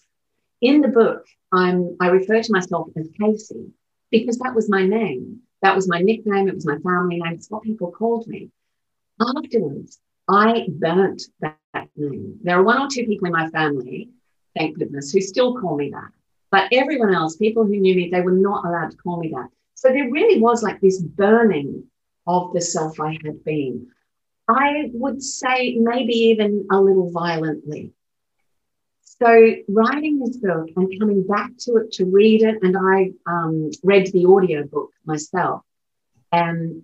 In 0.61 0.81
the 0.81 0.89
book, 0.89 1.25
I'm, 1.53 1.95
I 2.01 2.07
refer 2.07 2.41
to 2.41 2.51
myself 2.51 2.89
as 2.97 3.07
Casey 3.19 3.71
because 4.11 4.37
that 4.39 4.53
was 4.53 4.69
my 4.69 4.85
name. 4.85 5.41
That 5.61 5.75
was 5.75 5.87
my 5.87 5.99
nickname. 5.99 6.47
It 6.47 6.55
was 6.55 6.65
my 6.65 6.77
family 6.79 7.19
name. 7.19 7.33
It's 7.33 7.49
what 7.49 7.63
people 7.63 7.91
called 7.91 8.27
me. 8.27 8.49
Afterwards, 9.21 9.99
I 10.27 10.67
burnt 10.69 11.23
that, 11.41 11.57
that 11.73 11.89
name. 11.95 12.39
There 12.43 12.57
are 12.57 12.63
one 12.63 12.81
or 12.81 12.87
two 12.91 13.05
people 13.05 13.27
in 13.27 13.33
my 13.33 13.49
family, 13.49 14.09
thank 14.57 14.77
goodness, 14.77 15.11
who 15.11 15.21
still 15.21 15.59
call 15.59 15.75
me 15.77 15.91
that. 15.91 16.11
But 16.51 16.69
everyone 16.71 17.13
else, 17.13 17.35
people 17.35 17.65
who 17.65 17.77
knew 17.77 17.95
me, 17.95 18.09
they 18.09 18.21
were 18.21 18.31
not 18.31 18.65
allowed 18.65 18.91
to 18.91 18.97
call 18.97 19.19
me 19.19 19.29
that. 19.35 19.49
So 19.75 19.89
there 19.89 20.09
really 20.09 20.41
was 20.41 20.63
like 20.63 20.81
this 20.81 21.01
burning 21.01 21.83
of 22.29 22.53
the 22.53 22.61
self 22.61 22.99
I 22.99 23.17
had 23.25 23.43
been. 23.43 23.87
I 24.47 24.89
would 24.93 25.21
say 25.21 25.75
maybe 25.79 26.13
even 26.31 26.67
a 26.71 26.79
little 26.79 27.11
violently. 27.11 27.91
So, 29.01 29.55
writing 29.67 30.19
this 30.19 30.37
book 30.37 30.69
and 30.75 30.99
coming 30.99 31.25
back 31.27 31.51
to 31.61 31.77
it 31.77 31.91
to 31.93 32.05
read 32.05 32.41
it, 32.43 32.59
and 32.61 32.77
I 32.77 33.11
um, 33.27 33.71
read 33.83 34.07
the 34.13 34.25
audio 34.25 34.63
book 34.65 34.91
myself. 35.05 35.61
And 36.31 36.83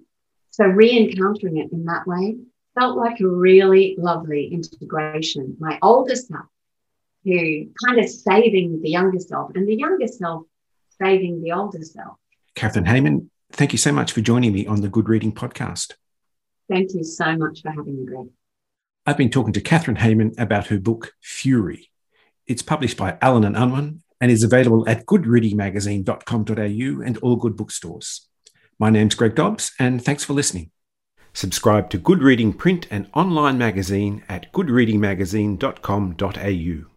So 0.50 0.66
re 0.66 0.90
encountering 0.98 1.58
it 1.58 1.72
in 1.72 1.86
that 1.86 2.08
way 2.08 2.38
felt 2.74 2.98
like 2.98 3.20
a 3.20 3.28
really 3.28 3.96
lovely 3.98 4.48
integration. 4.48 5.56
My 5.60 5.78
older 5.82 6.16
self, 6.16 6.50
who 7.24 7.68
kind 7.86 8.00
of 8.00 8.10
saving 8.10 8.82
the 8.82 8.90
younger 8.90 9.20
self, 9.20 9.52
and 9.56 9.68
the 9.68 9.76
younger 9.76 10.08
self 10.08 10.44
saving 11.02 11.42
the 11.44 11.52
older 11.52 11.84
self. 11.84 12.18
Kathryn 12.56 12.86
Heyman, 12.86 13.30
thank 13.56 13.72
you 13.72 13.78
so 13.78 13.92
much 13.92 14.12
for 14.12 14.22
joining 14.22 14.54
me 14.54 14.68
on 14.68 14.82
the 14.82 14.90
Good 14.90 15.10
Reading 15.10 15.34
Podcast. 15.34 15.94
Thank 16.70 16.94
you 16.94 17.04
so 17.04 17.36
much 17.38 17.62
for 17.62 17.72
having 17.72 18.00
me, 18.00 18.06
Greg. 18.06 18.28
I've 19.06 19.18
been 19.18 19.30
talking 19.30 19.54
to 19.54 19.62
Kathryn 19.62 19.98
Heyman 19.98 20.40
about 20.40 20.68
her 20.68 20.80
book, 20.80 21.14
Fury. 21.22 21.92
It's 22.48 22.62
published 22.62 22.98
by 22.98 23.18
Allen 23.22 23.44
and 23.44 23.56
Unwin 23.56 24.02
and 24.20 24.32
is 24.32 24.44
available 24.44 24.88
at 24.90 25.06
goodreadingmagazine.com.au 25.06 27.02
and 27.02 27.18
all 27.20 27.36
good 27.36 27.56
bookstores. 27.56 28.28
My 28.80 28.90
name's 28.90 29.14
Greg 29.16 29.36
Dobbs, 29.36 29.74
and 29.80 30.04
thanks 30.04 30.24
for 30.24 30.34
listening. 30.34 30.72
Subscribe 31.34 31.92
to 31.92 31.98
Good 31.98 32.24
Reading 32.24 32.54
print 32.54 32.88
and 32.90 33.10
online 33.14 33.58
magazine 33.58 34.24
at 34.30 34.54
goodreadingmagazine.com.au. 34.54 36.95